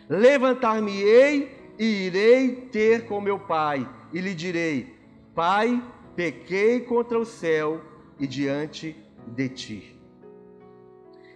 Levantar-me-ei 0.08 1.74
e 1.78 2.06
irei 2.06 2.68
ter 2.72 3.06
com 3.06 3.20
meu 3.20 3.38
pai, 3.38 3.88
e 4.12 4.20
lhe 4.20 4.34
direi: 4.34 4.94
Pai, 5.34 5.82
pequei 6.16 6.80
contra 6.80 7.18
o 7.18 7.24
céu 7.24 7.80
e 8.18 8.26
diante 8.26 8.96
de 9.26 9.48
ti. 9.48 9.96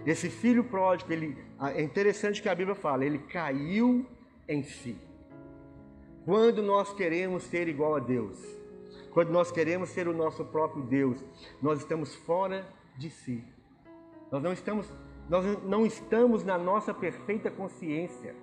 Esse 0.05 0.29
filho 0.29 0.65
pródigo, 0.65 1.13
ele, 1.13 1.37
é 1.75 1.81
interessante 1.81 2.43
que 2.43 2.49
a 2.49 2.55
Bíblia 2.55 2.75
fala, 2.75 3.05
ele 3.05 3.19
caiu 3.19 4.07
em 4.47 4.63
si. 4.63 4.97
Quando 6.25 6.63
nós 6.63 6.93
queremos 6.93 7.43
ser 7.45 7.69
igual 7.69 7.97
a 7.97 7.99
Deus, 7.99 8.39
quando 9.13 9.31
nós 9.31 9.53
queremos 9.53 9.91
ser 9.91 10.09
o 10.09 10.15
nosso 10.15 10.45
próprio 10.45 10.83
Deus, 10.83 11.23
nós 11.61 11.81
estamos 11.81 12.15
fora 12.15 12.67
de 12.97 13.11
si. 13.11 13.45
Nós 14.31 14.43
não 14.43 14.53
estamos, 14.53 14.93
nós 15.29 15.45
não 15.65 15.87
estamos 15.87 16.43
na 16.43 16.57
nossa 16.57 16.95
perfeita 16.95 17.51
consciência. 17.51 18.35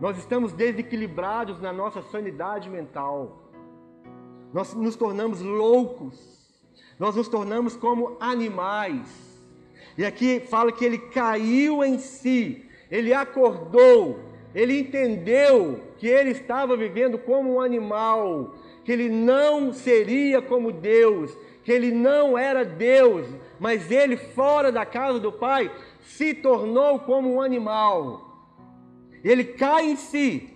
Nós 0.00 0.16
estamos 0.18 0.52
desequilibrados 0.52 1.60
na 1.60 1.72
nossa 1.72 2.00
sanidade 2.02 2.70
mental. 2.70 3.42
Nós 4.52 4.72
nos 4.74 4.96
tornamos 4.96 5.40
loucos. 5.40 6.44
Nós 6.98 7.16
nos 7.16 7.28
tornamos 7.28 7.76
como 7.76 8.16
animais. 8.20 9.34
E 9.98 10.04
aqui 10.04 10.40
fala 10.40 10.72
que 10.72 10.84
ele 10.84 10.98
caiu 10.98 11.84
em 11.84 11.98
si, 11.98 12.68
ele 12.90 13.12
acordou, 13.12 14.18
ele 14.54 14.80
entendeu 14.80 15.80
que 16.04 16.08
ele 16.08 16.32
estava 16.32 16.76
vivendo 16.76 17.16
como 17.16 17.54
um 17.54 17.60
animal, 17.62 18.54
que 18.84 18.92
ele 18.92 19.08
não 19.08 19.72
seria 19.72 20.42
como 20.42 20.70
Deus, 20.70 21.34
que 21.62 21.72
ele 21.72 21.90
não 21.90 22.36
era 22.36 22.62
Deus, 22.62 23.26
mas 23.58 23.90
ele, 23.90 24.14
fora 24.18 24.70
da 24.70 24.84
casa 24.84 25.18
do 25.18 25.32
Pai, 25.32 25.74
se 26.02 26.34
tornou 26.34 26.98
como 26.98 27.32
um 27.32 27.40
animal. 27.40 28.52
Ele 29.24 29.44
cai 29.44 29.92
em 29.92 29.96
si 29.96 30.54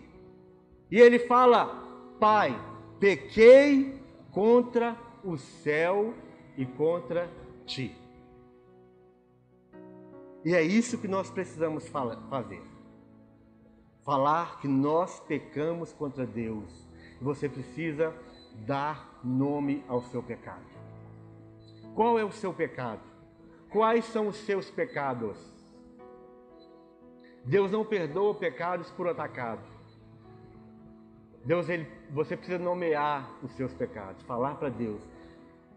e 0.90 1.00
ele 1.00 1.18
fala: 1.18 1.82
Pai, 2.20 2.54
pequei 3.00 4.02
contra 4.30 4.98
o 5.24 5.38
céu 5.38 6.12
e 6.58 6.66
contra 6.66 7.26
ti. 7.64 7.96
E 10.44 10.54
é 10.54 10.60
isso 10.60 10.98
que 10.98 11.08
nós 11.08 11.30
precisamos 11.30 11.88
fazer. 11.88 12.67
Falar 14.08 14.58
que 14.58 14.66
nós 14.66 15.20
pecamos 15.20 15.92
contra 15.92 16.24
Deus. 16.24 16.88
Você 17.20 17.46
precisa 17.46 18.14
dar 18.64 19.20
nome 19.22 19.84
ao 19.86 20.00
seu 20.00 20.22
pecado. 20.22 20.64
Qual 21.94 22.18
é 22.18 22.24
o 22.24 22.32
seu 22.32 22.54
pecado? 22.54 23.02
Quais 23.68 24.06
são 24.06 24.28
os 24.28 24.36
seus 24.36 24.70
pecados? 24.70 25.36
Deus 27.44 27.70
não 27.70 27.84
perdoa 27.84 28.34
pecados 28.34 28.90
por 28.92 29.06
atacado. 29.06 29.60
Deus, 31.44 31.68
ele, 31.68 31.86
você 32.10 32.34
precisa 32.34 32.58
nomear 32.58 33.30
os 33.42 33.52
seus 33.58 33.74
pecados, 33.74 34.22
falar 34.22 34.54
para 34.54 34.70
Deus: 34.70 35.02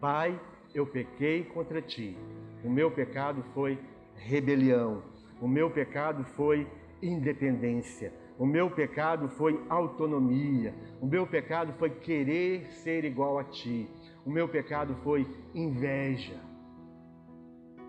Pai, 0.00 0.40
eu 0.74 0.86
pequei 0.86 1.44
contra 1.44 1.82
ti. 1.82 2.16
O 2.64 2.70
meu 2.70 2.90
pecado 2.90 3.44
foi 3.52 3.78
rebelião. 4.16 5.02
O 5.38 5.46
meu 5.46 5.70
pecado 5.70 6.24
foi 6.24 6.66
independência. 7.02 8.21
O 8.38 8.46
meu 8.46 8.70
pecado 8.70 9.28
foi 9.28 9.62
autonomia. 9.68 10.74
O 11.00 11.06
meu 11.06 11.26
pecado 11.26 11.72
foi 11.74 11.90
querer 11.90 12.70
ser 12.72 13.04
igual 13.04 13.38
a 13.38 13.44
ti. 13.44 13.88
O 14.24 14.30
meu 14.30 14.48
pecado 14.48 14.94
foi 15.02 15.26
inveja. 15.54 16.40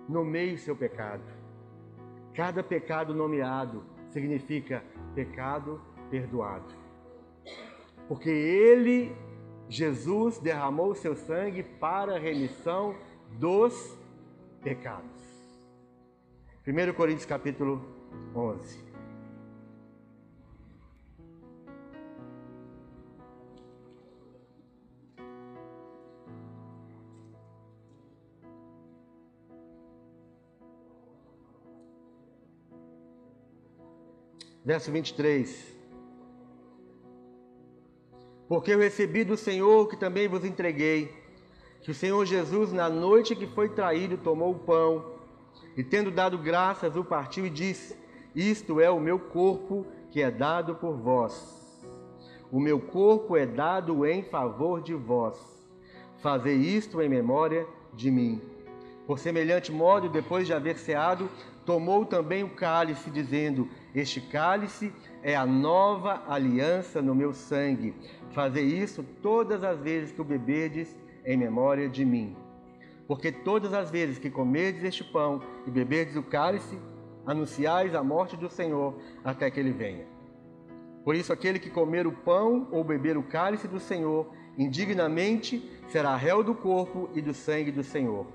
Nomeie 0.08 0.58
seu 0.58 0.76
pecado. 0.76 1.24
Cada 2.34 2.64
pecado 2.64 3.14
nomeado 3.14 3.84
significa 4.10 4.84
pecado 5.16 5.82
perdoado 6.10 6.84
porque 8.08 8.30
ele, 8.30 9.16
Jesus, 9.70 10.38
derramou 10.40 10.92
o 10.92 10.96
seu 10.96 11.16
sangue 11.16 11.64
para 11.64 12.16
a 12.16 12.20
remissão 12.20 12.96
dos 13.40 13.98
pecados. 14.62 15.24
1 16.68 16.94
Coríntios 16.94 17.26
capítulo 17.26 17.82
11. 18.36 18.93
Verso 34.66 34.92
23. 34.92 35.74
Porque 38.48 38.72
eu 38.72 38.80
recebi 38.80 39.24
do 39.24 39.36
Senhor 39.36 39.88
que 39.90 39.98
também 39.98 40.28
vos 40.28 40.46
entreguei, 40.46 41.12
que 41.82 41.92
o 41.92 41.94
Senhor 41.94 42.26
Jesus, 42.26 42.72
na 42.72 42.90
noite 42.90 43.36
que 43.36 43.48
foi 43.48 43.70
traído, 43.70 44.18
tomou 44.18 44.52
o 44.52 44.60
pão 44.60 45.14
e, 45.76 45.84
tendo 45.84 46.12
dado 46.12 46.38
graças, 46.38 46.96
o 46.96 47.04
partiu 47.04 47.46
e 47.46 47.50
disse: 47.50 47.98
Isto 48.34 48.80
é 48.80 48.90
o 48.90 49.00
meu 49.00 49.20
corpo 49.20 49.86
que 50.12 50.22
é 50.22 50.32
dado 50.32 50.76
por 50.76 50.96
vós. 50.96 51.82
O 52.52 52.60
meu 52.60 52.80
corpo 52.80 53.36
é 53.36 53.46
dado 53.46 54.06
em 54.06 54.24
favor 54.24 54.82
de 54.82 54.94
vós. 54.94 55.38
Fazei 56.20 56.56
isto 56.56 57.02
em 57.02 57.10
memória 57.10 57.68
de 57.94 58.10
mim. 58.10 58.42
Por 59.06 59.20
semelhante 59.20 59.72
modo, 59.72 60.08
depois 60.08 60.48
de 60.48 60.54
haver 60.54 60.78
ceado, 60.78 61.30
tomou 61.66 62.06
também 62.06 62.44
o 62.44 62.56
cálice, 62.56 63.10
dizendo: 63.10 63.68
Este 63.96 64.20
cálice 64.20 64.92
é 65.22 65.36
a 65.36 65.46
nova 65.46 66.24
aliança 66.28 67.02
no 67.02 67.14
meu 67.14 67.32
sangue. 67.32 67.94
Fazei 68.32 68.66
isso 68.66 69.04
todas 69.22 69.64
as 69.64 69.80
vezes 69.80 70.12
que 70.12 70.22
o 70.22 70.26
beberdes 70.26 70.96
em 71.24 71.38
memória 71.38 71.88
de 71.88 72.04
mim. 72.04 72.36
Porque 73.08 73.32
todas 73.32 73.72
as 73.74 73.92
vezes 73.92 74.18
que 74.18 74.32
comerdes 74.32 74.84
este 74.84 75.04
pão 75.04 75.42
e 75.68 75.72
beberdes 75.72 76.16
o 76.16 76.24
cálice, 76.24 76.80
anunciais 77.26 77.94
a 77.96 78.04
morte 78.04 78.36
do 78.36 78.50
Senhor 78.50 78.96
até 79.24 79.50
que 79.50 79.60
ele 79.60 79.72
venha. 79.72 80.06
Por 81.04 81.16
isso, 81.16 81.32
aquele 81.32 81.60
que 81.60 81.70
comer 81.70 82.08
o 82.08 82.12
pão 82.12 82.68
ou 82.72 82.84
beber 82.84 83.18
o 83.18 83.24
cálice 83.24 83.68
do 83.68 83.80
Senhor 83.80 84.28
indignamente 84.58 85.70
será 85.88 86.16
réu 86.16 86.44
do 86.44 86.56
corpo 86.56 87.10
e 87.14 87.22
do 87.22 87.34
sangue 87.34 87.72
do 87.72 87.84
Senhor. 87.84 88.26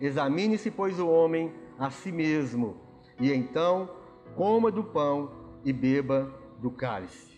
Examine-se, 0.00 0.70
pois, 0.70 0.98
o 0.98 1.08
homem 1.08 1.52
a 1.78 1.90
si 1.90 2.12
mesmo, 2.12 2.76
e 3.20 3.32
então 3.32 3.88
coma 4.36 4.70
do 4.70 4.84
pão 4.84 5.30
e 5.64 5.72
beba 5.72 6.32
do 6.58 6.70
cálice. 6.70 7.32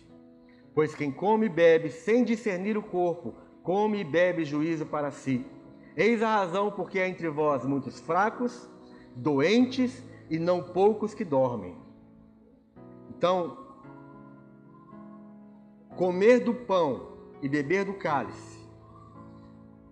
Pois 0.73 0.93
quem 0.93 1.11
come 1.11 1.45
e 1.45 1.49
bebe 1.49 1.89
sem 1.89 2.23
discernir 2.23 2.77
o 2.77 2.83
corpo, 2.83 3.33
come 3.63 3.99
e 3.99 4.03
bebe 4.03 4.43
juízo 4.43 4.85
para 4.85 5.11
si. 5.11 5.45
Eis 5.95 6.21
a 6.21 6.35
razão 6.35 6.71
porque 6.71 6.99
há 6.99 7.07
entre 7.07 7.29
vós 7.29 7.65
muitos 7.65 7.99
fracos, 7.99 8.69
doentes 9.15 10.03
e 10.29 10.37
não 10.37 10.61
poucos 10.61 11.13
que 11.13 11.23
dormem. 11.23 11.75
Então, 13.09 13.57
comer 15.95 16.41
do 16.41 16.53
pão 16.53 17.13
e 17.41 17.47
beber 17.47 17.85
do 17.85 17.93
cálice 17.93 18.55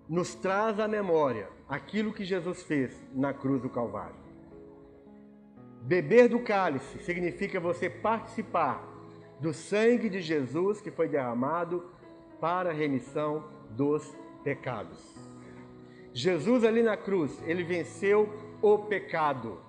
nos 0.09 0.35
traz 0.35 0.79
à 0.79 0.87
memória 0.87 1.49
aquilo 1.67 2.13
que 2.13 2.25
Jesus 2.25 2.61
fez 2.63 2.93
na 3.13 3.33
cruz 3.33 3.61
do 3.61 3.69
Calvário. 3.69 4.22
Beber 5.83 6.29
do 6.29 6.39
cálice 6.39 6.97
significa 6.99 7.59
você 7.59 7.89
participar 7.89 8.87
do 9.41 9.53
sangue 9.53 10.09
de 10.09 10.21
Jesus 10.21 10.79
que 10.79 10.89
foi 10.89 11.09
derramado 11.09 11.83
para 12.39 12.69
a 12.69 12.73
remissão 12.73 13.43
dos 13.71 14.15
pecados. 14.45 14.97
Jesus 16.13 16.63
ali 16.63 16.81
na 16.81 16.95
cruz, 16.95 17.37
ele 17.45 17.65
venceu 17.65 18.29
o 18.61 18.77
pecado. 18.77 19.59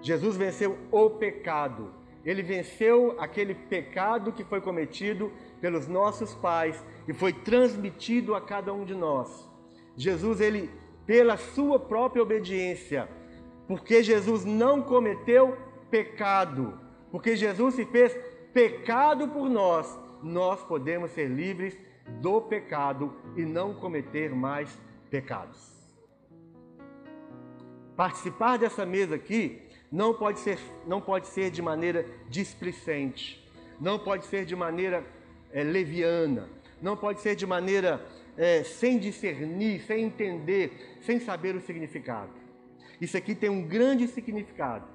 Jesus 0.00 0.36
venceu 0.36 0.78
o 0.92 1.10
pecado. 1.10 1.92
Ele 2.24 2.42
venceu 2.42 3.16
aquele 3.18 3.56
pecado 3.56 4.32
que 4.32 4.44
foi 4.44 4.60
cometido 4.60 5.32
pelos 5.60 5.88
nossos 5.88 6.36
pais 6.36 6.84
e 7.08 7.12
foi 7.12 7.32
transmitido 7.32 8.32
a 8.32 8.40
cada 8.40 8.72
um 8.72 8.84
de 8.84 8.94
nós. 8.94 9.50
Jesus, 9.96 10.40
ele, 10.40 10.70
pela 11.04 11.36
sua 11.36 11.80
própria 11.80 12.22
obediência, 12.22 13.08
porque 13.68 14.02
Jesus 14.02 14.46
não 14.46 14.80
cometeu 14.80 15.56
pecado, 15.90 16.80
porque 17.10 17.36
Jesus 17.36 17.74
se 17.74 17.84
fez 17.84 18.16
pecado 18.52 19.28
por 19.28 19.48
nós, 19.48 19.96
nós 20.22 20.64
podemos 20.64 21.10
ser 21.10 21.28
livres 21.28 21.76
do 22.22 22.40
pecado 22.40 23.14
e 23.36 23.42
não 23.42 23.74
cometer 23.74 24.34
mais 24.34 24.70
pecados. 25.10 25.76
Participar 27.94 28.56
dessa 28.56 28.86
mesa 28.86 29.16
aqui 29.16 29.60
não 29.92 30.14
pode 30.14 30.40
ser, 30.40 30.58
não 30.86 31.00
pode 31.00 31.26
ser 31.26 31.50
de 31.50 31.60
maneira 31.60 32.06
displicente, 32.28 33.46
não 33.78 33.98
pode 33.98 34.24
ser 34.26 34.46
de 34.46 34.56
maneira 34.56 35.04
é, 35.52 35.62
leviana, 35.62 36.48
não 36.80 36.96
pode 36.96 37.20
ser 37.20 37.34
de 37.34 37.46
maneira 37.46 38.04
é, 38.36 38.62
sem 38.62 38.98
discernir, 38.98 39.82
sem 39.82 40.04
entender, 40.04 40.98
sem 41.02 41.20
saber 41.20 41.54
o 41.54 41.60
significado. 41.60 42.47
Isso 43.00 43.16
aqui 43.16 43.34
tem 43.34 43.48
um 43.48 43.66
grande 43.66 44.08
significado. 44.08 44.86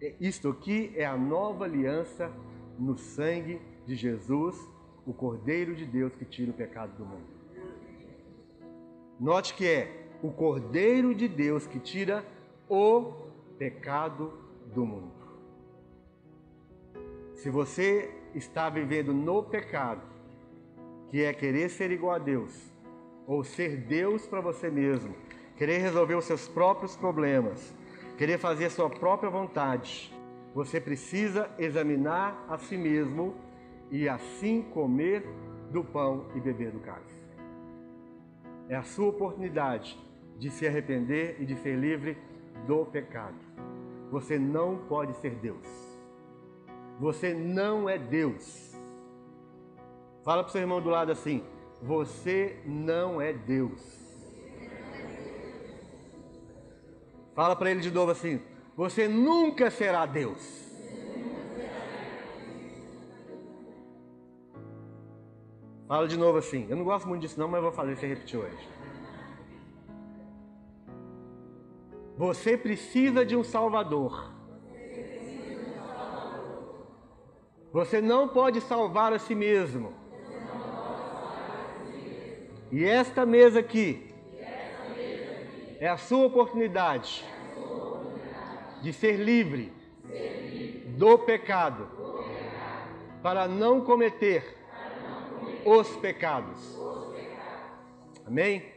É, 0.00 0.14
isto 0.20 0.48
aqui 0.48 0.92
é 0.96 1.04
a 1.04 1.16
nova 1.16 1.64
aliança 1.64 2.32
no 2.78 2.96
sangue 2.96 3.60
de 3.86 3.94
Jesus, 3.94 4.56
o 5.06 5.12
Cordeiro 5.12 5.74
de 5.74 5.84
Deus 5.84 6.14
que 6.14 6.24
tira 6.24 6.50
o 6.50 6.54
pecado 6.54 6.96
do 6.96 7.04
mundo. 7.04 7.34
Note 9.20 9.54
que 9.54 9.66
é 9.66 10.08
o 10.22 10.30
Cordeiro 10.30 11.14
de 11.14 11.28
Deus 11.28 11.66
que 11.66 11.78
tira 11.78 12.24
o 12.68 13.12
pecado 13.58 14.32
do 14.74 14.84
mundo. 14.84 15.12
Se 17.34 17.50
você 17.50 18.10
está 18.34 18.70
vivendo 18.70 19.12
no 19.12 19.42
pecado, 19.42 20.02
que 21.08 21.22
é 21.22 21.32
querer 21.32 21.68
ser 21.68 21.90
igual 21.90 22.14
a 22.14 22.18
Deus, 22.18 22.72
ou 23.26 23.44
ser 23.44 23.76
Deus 23.76 24.26
para 24.26 24.40
você 24.40 24.70
mesmo, 24.70 25.14
querer 25.56 25.78
resolver 25.78 26.14
os 26.14 26.24
seus 26.24 26.48
próprios 26.48 26.96
problemas, 26.96 27.74
querer 28.16 28.38
fazer 28.38 28.70
sua 28.70 28.90
própria 28.90 29.30
vontade, 29.30 30.12
você 30.54 30.80
precisa 30.80 31.50
examinar 31.58 32.44
a 32.48 32.58
si 32.58 32.76
mesmo 32.76 33.34
e 33.90 34.08
assim 34.08 34.62
comer 34.62 35.26
do 35.70 35.82
pão 35.82 36.26
e 36.34 36.40
beber 36.40 36.70
do 36.70 36.80
cálice. 36.80 37.24
É 38.68 38.76
a 38.76 38.82
sua 38.82 39.08
oportunidade 39.08 39.98
de 40.38 40.50
se 40.50 40.66
arrepender 40.66 41.36
e 41.40 41.44
de 41.44 41.56
ser 41.56 41.76
livre 41.76 42.16
do 42.66 42.86
pecado. 42.86 43.36
Você 44.10 44.38
não 44.38 44.78
pode 44.88 45.16
ser 45.16 45.34
Deus. 45.34 45.66
Você 47.00 47.34
não 47.34 47.88
é 47.88 47.98
Deus. 47.98 48.72
Fala 50.22 50.42
para 50.42 50.48
o 50.48 50.52
seu 50.52 50.60
irmão 50.60 50.80
do 50.80 50.88
lado 50.88 51.10
assim: 51.10 51.42
Você 51.82 52.60
não 52.64 53.20
é 53.20 53.32
Deus. 53.32 54.03
Fala 57.34 57.56
para 57.56 57.70
ele 57.70 57.80
de 57.80 57.90
novo 57.90 58.12
assim: 58.12 58.40
Você 58.76 59.08
nunca 59.08 59.70
será 59.70 60.06
Deus. 60.06 60.64
Fala 65.86 66.08
de 66.08 66.16
novo 66.16 66.38
assim. 66.38 66.66
Eu 66.68 66.76
não 66.76 66.84
gosto 66.84 67.06
muito 67.08 67.22
disso 67.22 67.38
não, 67.38 67.48
mas 67.48 67.60
vou 67.60 67.72
fazer 67.72 67.96
você 67.96 68.06
repetir 68.06 68.38
hoje. 68.38 68.68
Você 72.16 72.56
precisa 72.56 73.24
de 73.26 73.36
um 73.36 73.42
Salvador. 73.42 74.32
Você 77.72 78.00
não 78.00 78.28
pode 78.28 78.60
salvar 78.60 79.12
a 79.12 79.18
si 79.18 79.34
mesmo. 79.34 79.92
E 82.70 82.84
esta 82.84 83.26
mesa 83.26 83.58
aqui 83.58 84.13
é 85.84 85.88
a 85.88 85.98
sua 85.98 86.24
oportunidade 86.24 87.22
de 88.80 88.90
ser 88.90 89.16
livre 89.16 89.70
do 90.96 91.18
pecado 91.18 91.86
para 93.22 93.46
não 93.46 93.82
cometer 93.82 94.56
os 95.62 95.94
pecados. 95.96 96.58
Amém? 98.26 98.73